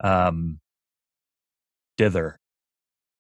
[0.02, 0.60] um,
[1.98, 2.40] dither,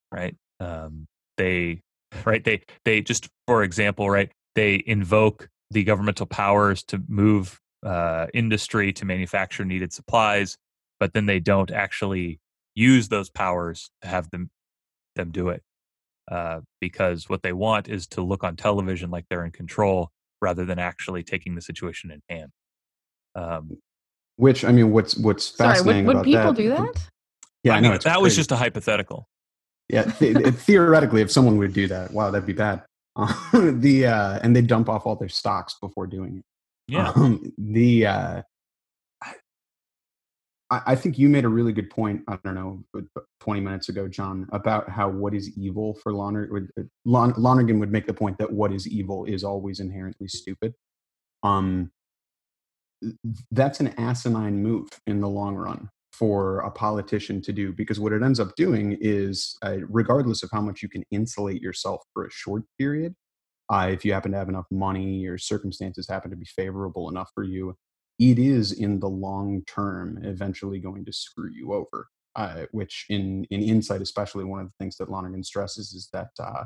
[0.09, 0.37] right?
[0.61, 1.05] Um,
[1.37, 1.81] they
[2.25, 8.27] right they they just for example right they invoke the governmental powers to move uh,
[8.33, 10.57] industry to manufacture needed supplies
[10.99, 12.39] but then they don't actually
[12.75, 14.49] use those powers to have them
[15.15, 15.63] them do it
[16.31, 20.11] uh, because what they want is to look on television like they're in control
[20.41, 22.51] rather than actually taking the situation in hand
[23.35, 23.77] um,
[24.35, 27.09] which i mean what's what's fascinating Sorry, would, would about people that, do that?
[27.63, 29.27] yeah I know mean, it's that was just a hypothetical
[29.89, 32.83] Yeah, th- th- theoretically, if someone would do that, wow, that'd be bad.
[33.15, 33.33] Uh,
[33.73, 36.45] the uh, and they dump off all their stocks before doing it.
[36.89, 38.41] Yeah Um, the uh,
[40.71, 42.21] I, think you made a really good point.
[42.27, 46.13] I don't know, but- but twenty minutes ago, John, about how what is evil for
[46.13, 46.69] Lonergan.
[47.05, 50.75] Lon- Lonergan would make the point that what is evil is always inherently stupid.
[51.41, 51.91] Um,
[53.51, 58.11] that's an asinine move in the long run for a politician to do because what
[58.11, 62.25] it ends up doing is uh, regardless of how much you can insulate yourself for
[62.25, 63.15] a short period
[63.69, 67.31] uh, if you happen to have enough money or circumstances happen to be favorable enough
[67.33, 67.75] for you
[68.19, 73.45] it is in the long term eventually going to screw you over uh, which in
[73.49, 76.63] in insight especially one of the things that lonergan stresses is that uh,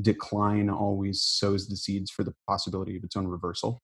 [0.00, 3.80] decline always sows the seeds for the possibility of its own reversal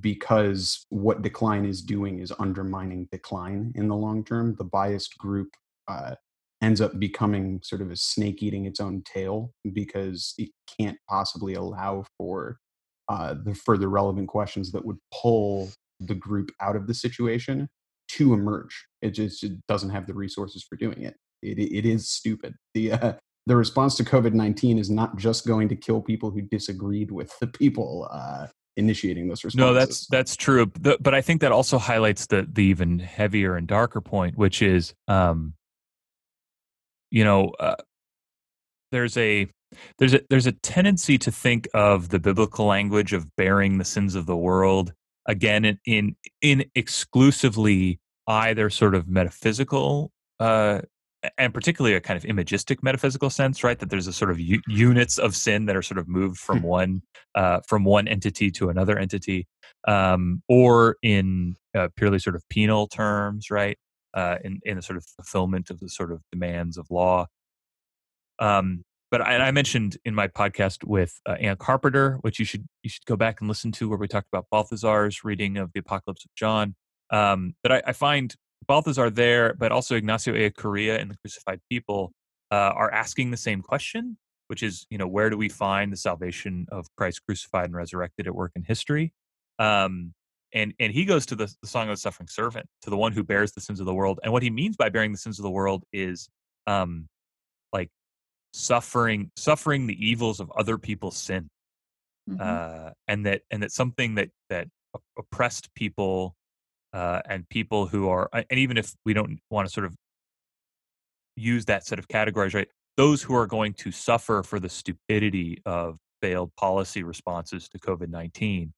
[0.00, 4.54] because what decline is doing is undermining decline in the long term.
[4.56, 5.48] The biased group
[5.86, 6.14] uh,
[6.60, 11.54] ends up becoming sort of a snake eating its own tail because it can't possibly
[11.54, 12.58] allow for
[13.08, 17.68] uh, the further relevant questions that would pull the group out of the situation
[18.08, 18.86] to emerge.
[19.02, 21.16] It just it doesn't have the resources for doing it.
[21.42, 22.54] It, it is stupid.
[22.74, 23.12] The uh,
[23.46, 27.38] the response to COVID nineteen is not just going to kill people who disagreed with
[27.38, 29.66] the people uh, initiating those responses.
[29.66, 30.70] No, that's that's true.
[30.80, 34.60] The- But I think that also highlights the the even heavier and darker point, which
[34.62, 35.54] is, um,
[37.10, 37.76] you know, uh,
[38.92, 39.48] there's a
[39.98, 44.14] there's a there's a tendency to think of the biblical language of bearing the sins
[44.14, 44.92] of the world
[45.26, 50.80] again in in, in exclusively either sort of metaphysical uh,
[51.36, 53.78] and particularly a kind of imagistic metaphysical sense, right?
[53.78, 56.62] That there's a sort of u- units of sin that are sort of moved from
[56.62, 57.02] one
[57.34, 59.46] uh, from one entity to another entity,
[59.86, 63.76] um, or in uh, purely sort of penal terms, right?
[64.14, 67.26] Uh, in in the sort of fulfillment of the sort of demands of law.
[68.38, 72.66] Um, but I, I mentioned in my podcast with uh, Anne Carpenter, which you should
[72.82, 75.80] you should go back and listen to, where we talked about Balthasar's reading of the
[75.80, 76.74] Apocalypse of John.
[77.10, 78.34] Um, that I, I find
[78.66, 82.12] Balthazar there, but also Ignacio Ellacuría and the Crucified People
[82.50, 85.96] uh, are asking the same question, which is, you know, where do we find the
[85.96, 89.12] salvation of Christ crucified and resurrected at work in history?
[89.58, 90.12] Um,
[90.52, 93.12] and and he goes to the, the song of the suffering servant, to the one
[93.12, 94.20] who bears the sins of the world.
[94.22, 96.28] And what he means by bearing the sins of the world is,
[96.66, 97.06] um,
[97.72, 97.90] like
[98.54, 101.48] suffering suffering the evils of other people's sin,
[102.30, 102.40] Mhm.
[102.40, 104.68] uh, and that and that something that that
[105.18, 106.34] oppressed people
[106.92, 109.94] uh, and people who are and even if we don't want to sort of
[111.36, 115.60] use that set of categories right those who are going to suffer for the stupidity
[115.64, 118.72] of failed policy responses to covid-19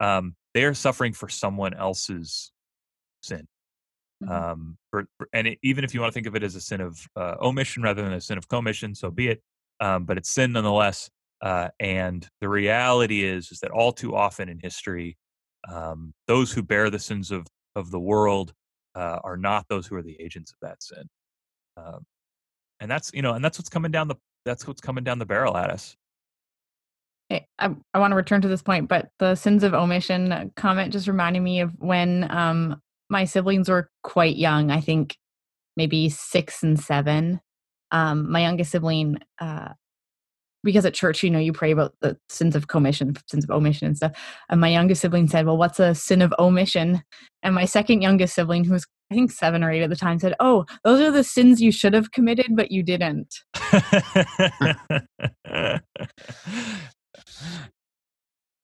[0.00, 2.52] um, they are suffering for someone else's
[3.22, 3.46] sin
[4.22, 4.30] Mhm.
[4.30, 6.60] um, for, for- and it, even if you want to think of it as a
[6.60, 9.42] sin of uh, omission rather than a sin of commission so be it
[9.80, 14.48] um, but it's sin nonetheless uh, and the reality is is that all too often
[14.48, 15.16] in history
[15.68, 18.52] um, those who bear the sins of of the world
[18.94, 21.04] uh, are not those who are the agents of that sin
[21.76, 22.04] um,
[22.80, 25.26] and that's you know and that's what's coming down the that's what's coming down the
[25.26, 25.96] barrel at us
[27.58, 31.08] I, I want to return to this point, but the sins of omission comment just
[31.08, 34.70] reminded me of when um, my siblings were quite young.
[34.70, 35.16] I think
[35.76, 37.40] maybe six and seven.
[37.90, 39.70] Um, my youngest sibling, uh,
[40.64, 43.88] because at church, you know, you pray about the sins of commission, sins of omission,
[43.88, 44.12] and stuff.
[44.48, 47.02] And my youngest sibling said, "Well, what's a sin of omission?"
[47.42, 50.18] And my second youngest sibling, who was I think seven or eight at the time,
[50.18, 53.34] said, "Oh, those are the sins you should have committed, but you didn't."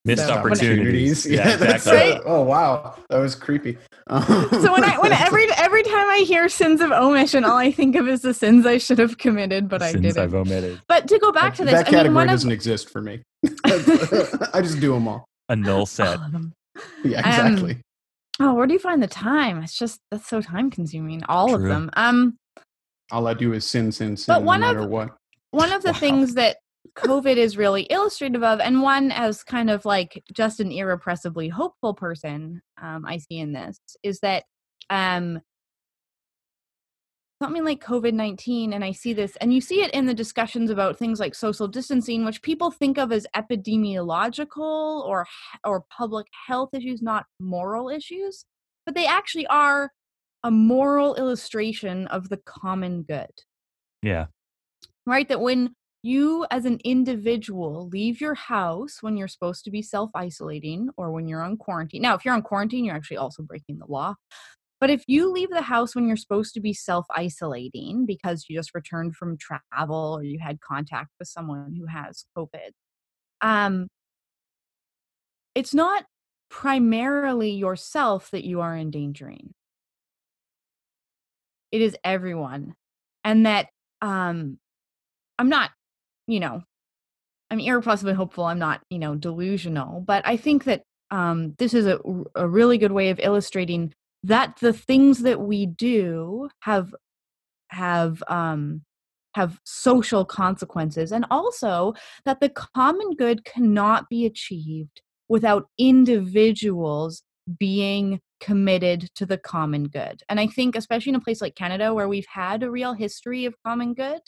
[0.05, 1.27] Missed So- opportunities.
[1.27, 2.13] Yeah, that's exactly.
[2.15, 3.77] uh, oh wow, that was creepy.
[4.09, 7.95] So when I when every every time I hear sins of omission, all I think
[7.97, 10.17] of is the sins I should have committed, but I didn't.
[10.17, 10.81] I've omitted.
[10.89, 13.03] But to go back to this, that I mean, category one of doesn't exist for
[13.03, 13.23] me.
[13.65, 15.27] I just do them all.
[15.51, 16.19] A null set.
[16.19, 16.53] all of them.
[17.05, 17.81] Yeah, Um, exactly.
[18.41, 19.63] Oh, where do you find the time?
[19.63, 21.23] It's just that's so time consuming.
[21.29, 21.91] All of them.
[21.95, 22.37] Um,
[23.11, 25.17] all I do is sin, sin, sin, but no one of- matter what.
[25.51, 25.99] one of the Wow.
[25.99, 26.59] things that
[26.95, 31.95] COVID is really illustrative of, and one as kind of like just an irrepressibly hopeful
[31.95, 34.45] person um, I see in this, is that
[34.91, 35.41] um,
[37.43, 40.71] something like COVID 19, and I see this, and you see it in the discussions
[40.71, 45.27] about things like social distancing, which people think of as epidemiological or,
[45.65, 48.45] or public health issues, not moral issues,
[48.87, 49.93] but they actually are
[50.45, 53.31] a moral illustration of the common good
[54.03, 54.27] Yeah.
[55.07, 55.29] right?
[55.29, 60.11] That when you as an individual leave your house when you're supposed to be self
[60.15, 62.03] isolating or when you're on quarantine.
[62.03, 64.15] Now, if you're on quarantine, you're actually also breaking the law.
[64.81, 68.57] But if you leave the house when you're supposed to be self isolating because you
[68.57, 72.71] just returned from travel or you had contact with someone who has COVID,
[73.41, 73.89] um,
[75.55, 76.05] it's not
[76.51, 79.53] primarily yourself that you are endangering.
[81.73, 82.75] It is everyone.
[83.25, 83.67] And that
[84.01, 84.59] um,
[85.39, 85.71] I'm not,
[86.29, 86.63] you know,
[87.51, 88.45] I'm irrepressibly hopeful.
[88.45, 91.99] I'm not, you know, delusional, but I think that um, this is a,
[92.35, 96.95] a really good way of illustrating that the things that we do have
[97.71, 98.83] have um,
[99.35, 107.23] have social consequences, and also that the common good cannot be achieved without individuals
[107.59, 110.23] being committed to the common good.
[110.29, 113.47] And I think, especially in a place like Canada, where we've had a real history
[113.47, 114.21] of common good,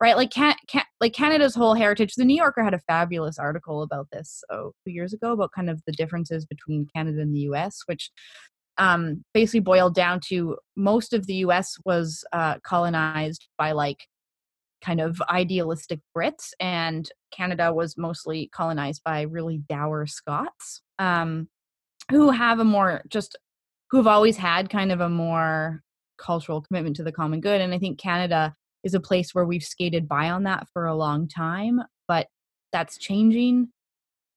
[0.00, 0.16] right?
[0.16, 2.14] Like can, can, like Canada's whole heritage.
[2.14, 5.70] The New Yorker had a fabulous article about this oh, two years ago about kind
[5.70, 8.10] of the differences between Canada and the U.S., which
[8.78, 11.76] um, basically boiled down to most of the U.S.
[11.84, 14.06] was uh, colonized by like
[14.82, 21.48] kind of idealistic Brits, and Canada was mostly colonized by really dour Scots, um,
[22.10, 23.36] who have a more just
[23.90, 25.82] who have always had kind of a more
[26.18, 27.60] cultural commitment to the common good.
[27.60, 28.54] And I think Canada
[28.84, 32.28] is a place where we've skated by on that for a long time, but
[32.72, 33.68] that's changing.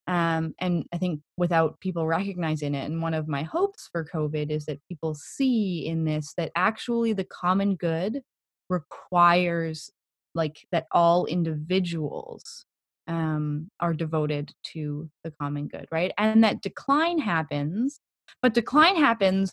[0.08, 4.50] Um, and I think without people recognizing it, and one of my hopes for COVID
[4.50, 8.22] is that people see in this that actually the common good
[8.68, 9.90] requires
[10.34, 12.64] like that all individuals
[13.06, 16.12] um, are devoted to the common good, right?
[16.18, 18.00] And that decline happens,
[18.40, 19.52] but decline happens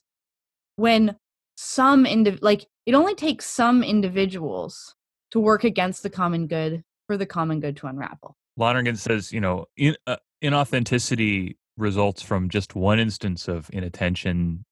[0.77, 1.15] when
[1.61, 4.95] some indiv- like it only takes some individuals
[5.31, 8.37] to work against the common good for the common good to unravel.
[8.55, 14.63] Lonergan says, you know, in, uh, inauthenticity results from just one instance of inattention,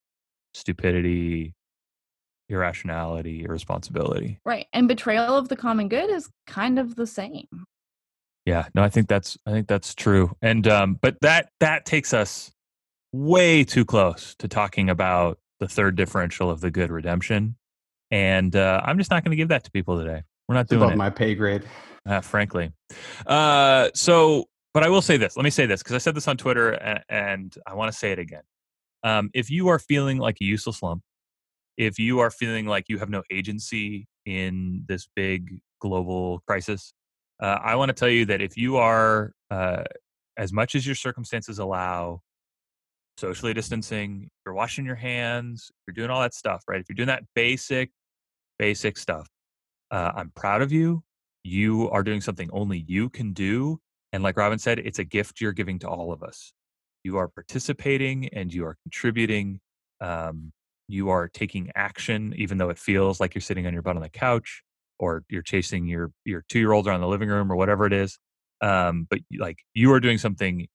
[0.53, 1.53] stupidity,
[2.47, 4.39] irrationality, irresponsibility.
[4.45, 4.67] Right.
[4.71, 7.65] And betrayal of the common good is kind of the same.
[8.45, 10.33] Yeah, no, I think that's I think that's true.
[10.41, 12.49] And um, but that that takes us
[13.11, 17.55] way too close to talking about the third differential of the good redemption.
[18.11, 20.23] And uh, I'm just not going to give that to people today.
[20.47, 20.97] We're not It's doing above it.
[20.97, 21.63] my pay grade.
[22.05, 22.71] uh, frankly.
[23.25, 25.35] Uh, so, but I will say this.
[25.35, 27.97] Let me say this because I said this on Twitter and, and I want to
[27.97, 28.43] say it again.
[29.03, 31.01] Um, if you are feeling like a useless lump,
[31.77, 36.93] if you are feeling like you have no agency in this big global crisis,
[37.41, 39.83] uh, I want to tell you that if you are, uh,
[40.37, 42.21] as much as your circumstances allow,
[43.17, 46.79] socially distancing, you're washing your hands, you're doing all that stuff, right?
[46.79, 47.91] If you're doing that basic,
[48.59, 49.27] basic stuff,
[49.91, 51.03] uh, I'm proud of you
[51.47, 53.79] you are doing something only you can do.
[54.11, 56.53] And like Robin said, it's a gift you're giving to all of us.
[57.03, 59.61] You are participating and you are contributing.
[60.01, 60.51] Um,
[60.89, 64.01] you are taking action, even though it feels like you're sitting on your butt on
[64.01, 64.61] the couch
[64.99, 67.93] or you're chasing your your two year old around the living room or whatever it
[67.93, 68.19] is.
[68.61, 70.67] Um, but like you are doing something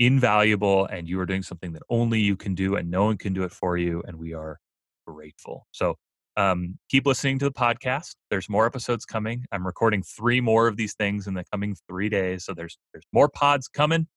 [0.00, 3.32] invaluable and you are doing something that only you can do and no one can
[3.32, 4.02] do it for you.
[4.06, 4.58] And we are
[5.06, 5.66] grateful.
[5.70, 5.96] So
[6.36, 8.16] um, keep listening to the podcast.
[8.30, 9.44] There's more episodes coming.
[9.52, 12.44] I'm recording three more of these things in the coming three days.
[12.44, 14.08] So there's there's more pods coming.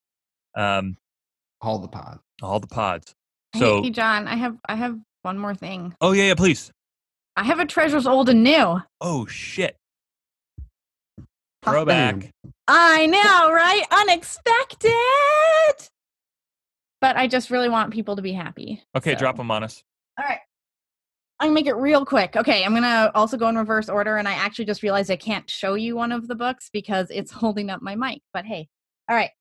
[0.55, 0.95] Um,
[1.61, 2.21] All the pods.
[2.41, 3.13] all the pods.
[3.51, 5.93] Hey, So hey, John, I have I have one more thing.
[6.01, 6.71] oh yeah, yeah, please.
[7.35, 8.79] I have a treasures old and new.
[9.01, 9.75] Oh shit.
[11.63, 12.29] Hot Throwback.
[12.67, 13.83] I know, right?
[13.91, 15.89] Unexpected.
[17.01, 18.81] But I just really want people to be happy.
[18.95, 19.83] Okay, so- drop them on us.
[20.19, 20.39] All right.
[21.39, 22.35] I'm gonna make it real quick.
[22.37, 25.49] Okay, I'm gonna also go in reverse order, and I actually just realized I can't
[25.49, 28.21] show you one of the books because it's holding up my mic.
[28.33, 28.69] But hey,
[29.09, 29.31] all right.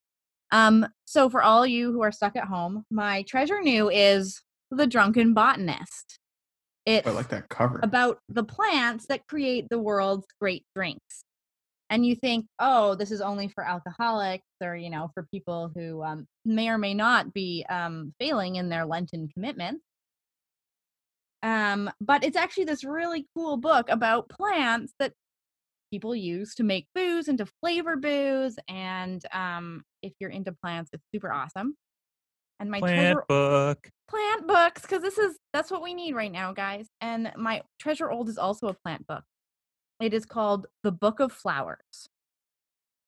[0.51, 4.87] Um, so for all you who are stuck at home, my treasure new is The
[4.87, 6.19] Drunken Botanist.
[6.85, 7.79] It's I like that cover.
[7.83, 11.23] about the plants that create the world's great drinks.
[11.93, 16.03] And you think, oh, this is only for alcoholics or, you know, for people who
[16.03, 19.83] um, may or may not be um, failing in their Lenten commitment.
[21.43, 25.13] Um, but it's actually this really cool book about plants that
[25.91, 28.57] people use to make booze and to flavor booze.
[28.69, 31.77] And um, if you're into plants, it's super awesome.
[32.59, 33.91] And my Plant treasure book.
[34.09, 38.09] plant books because this is that's what we need right now guys and my treasure
[38.09, 39.25] old is also a plant book
[40.05, 42.09] it is called the book of flowers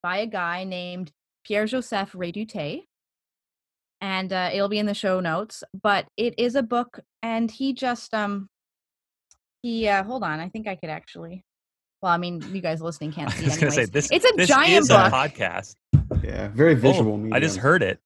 [0.03, 1.11] by a guy named
[1.47, 2.83] pierre joseph redouté
[4.01, 7.73] and uh, it'll be in the show notes but it is a book and he
[7.73, 8.49] just um
[9.63, 11.43] he uh hold on i think i could actually
[12.03, 14.11] well i mean you guys listening can't I see was gonna say this.
[14.11, 15.75] it's a this giant is book a podcast.
[16.23, 17.17] yeah, very Oh, visual.
[17.17, 17.33] medium.
[17.33, 17.99] I just heard it.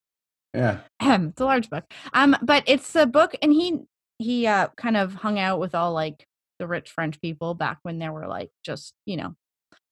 [0.54, 0.78] Yeah.
[1.02, 1.84] It's a large book.
[2.14, 3.80] Um, but it's a book, and he
[4.18, 6.26] he uh kind of hung out with all like
[6.58, 9.34] the rich French people back when there were like just you know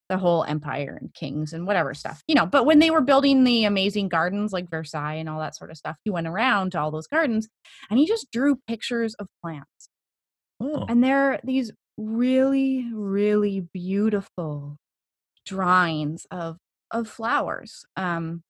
[0.09, 2.47] the whole empire and kings and whatever stuff, you know.
[2.47, 5.77] But when they were building the amazing gardens like Versailles and all that sort of
[5.77, 7.49] stuff, he went around to all those gardens,
[7.91, 9.89] and he just drew pictures of plants,
[10.61, 14.77] Oh, and they're these really really beautiful
[15.47, 16.59] drawings of
[16.91, 17.85] of flowers.
[17.97, 18.43] Um,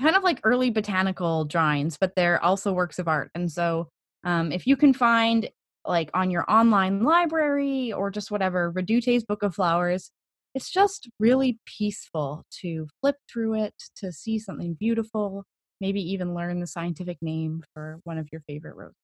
[0.00, 3.30] kind of like early botanical drawings, but they're also works of art.
[3.34, 3.88] And so,
[4.24, 5.48] um, if you can find
[5.86, 10.10] like on your online library or just whatever, Redoute's Book of Flowers,
[10.54, 15.44] it's just really peaceful to flip through it, to see something beautiful,
[15.80, 18.94] maybe even learn the scientific name for one of your favorite roses.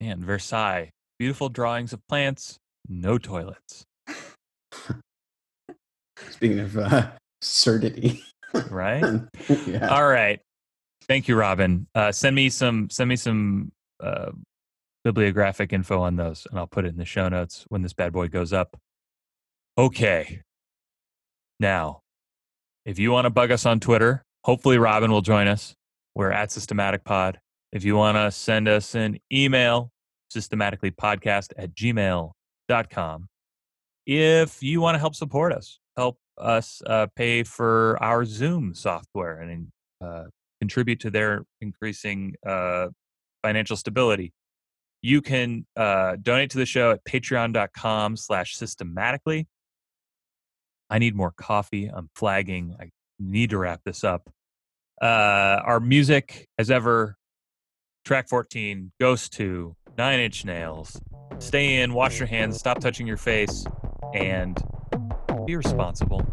[0.00, 0.90] man, Versailles.
[1.18, 2.58] Beautiful drawings of plants.
[2.88, 3.84] No toilets.
[6.30, 7.10] Speaking of uh,
[7.42, 8.22] surdity.
[8.70, 9.04] Right.
[9.66, 9.88] yeah.
[9.88, 10.40] All right.
[11.08, 11.86] Thank you, Robin.
[11.94, 12.90] Uh, send me some.
[12.90, 13.72] Send me some
[14.02, 14.30] uh,
[15.04, 18.12] bibliographic info on those, and I'll put it in the show notes when this bad
[18.12, 18.78] boy goes up.
[19.76, 20.42] Okay.
[21.58, 22.00] Now,
[22.84, 25.74] if you want to bug us on Twitter, hopefully Robin will join us.
[26.14, 27.38] We're at Systematic Pod.
[27.72, 29.90] If you want to send us an email,
[30.32, 33.28] systematicallypodcast at gmail.com.
[34.06, 39.40] If you want to help support us, help us uh, pay for our Zoom software
[39.40, 39.68] and
[40.04, 40.24] uh,
[40.60, 42.88] contribute to their increasing uh,
[43.42, 44.32] financial stability,
[45.02, 49.48] you can uh, donate to the show at patreon.com slash systematically.
[50.88, 51.86] I need more coffee.
[51.92, 52.76] I'm flagging.
[52.78, 54.30] I need to wrap this up.
[55.00, 57.16] Uh, our music, as ever,
[58.04, 61.00] track 14 goes to Nine Inch Nails.
[61.38, 63.64] Stay in, wash your hands, stop touching your face,
[64.14, 64.56] and
[65.44, 66.24] be responsible.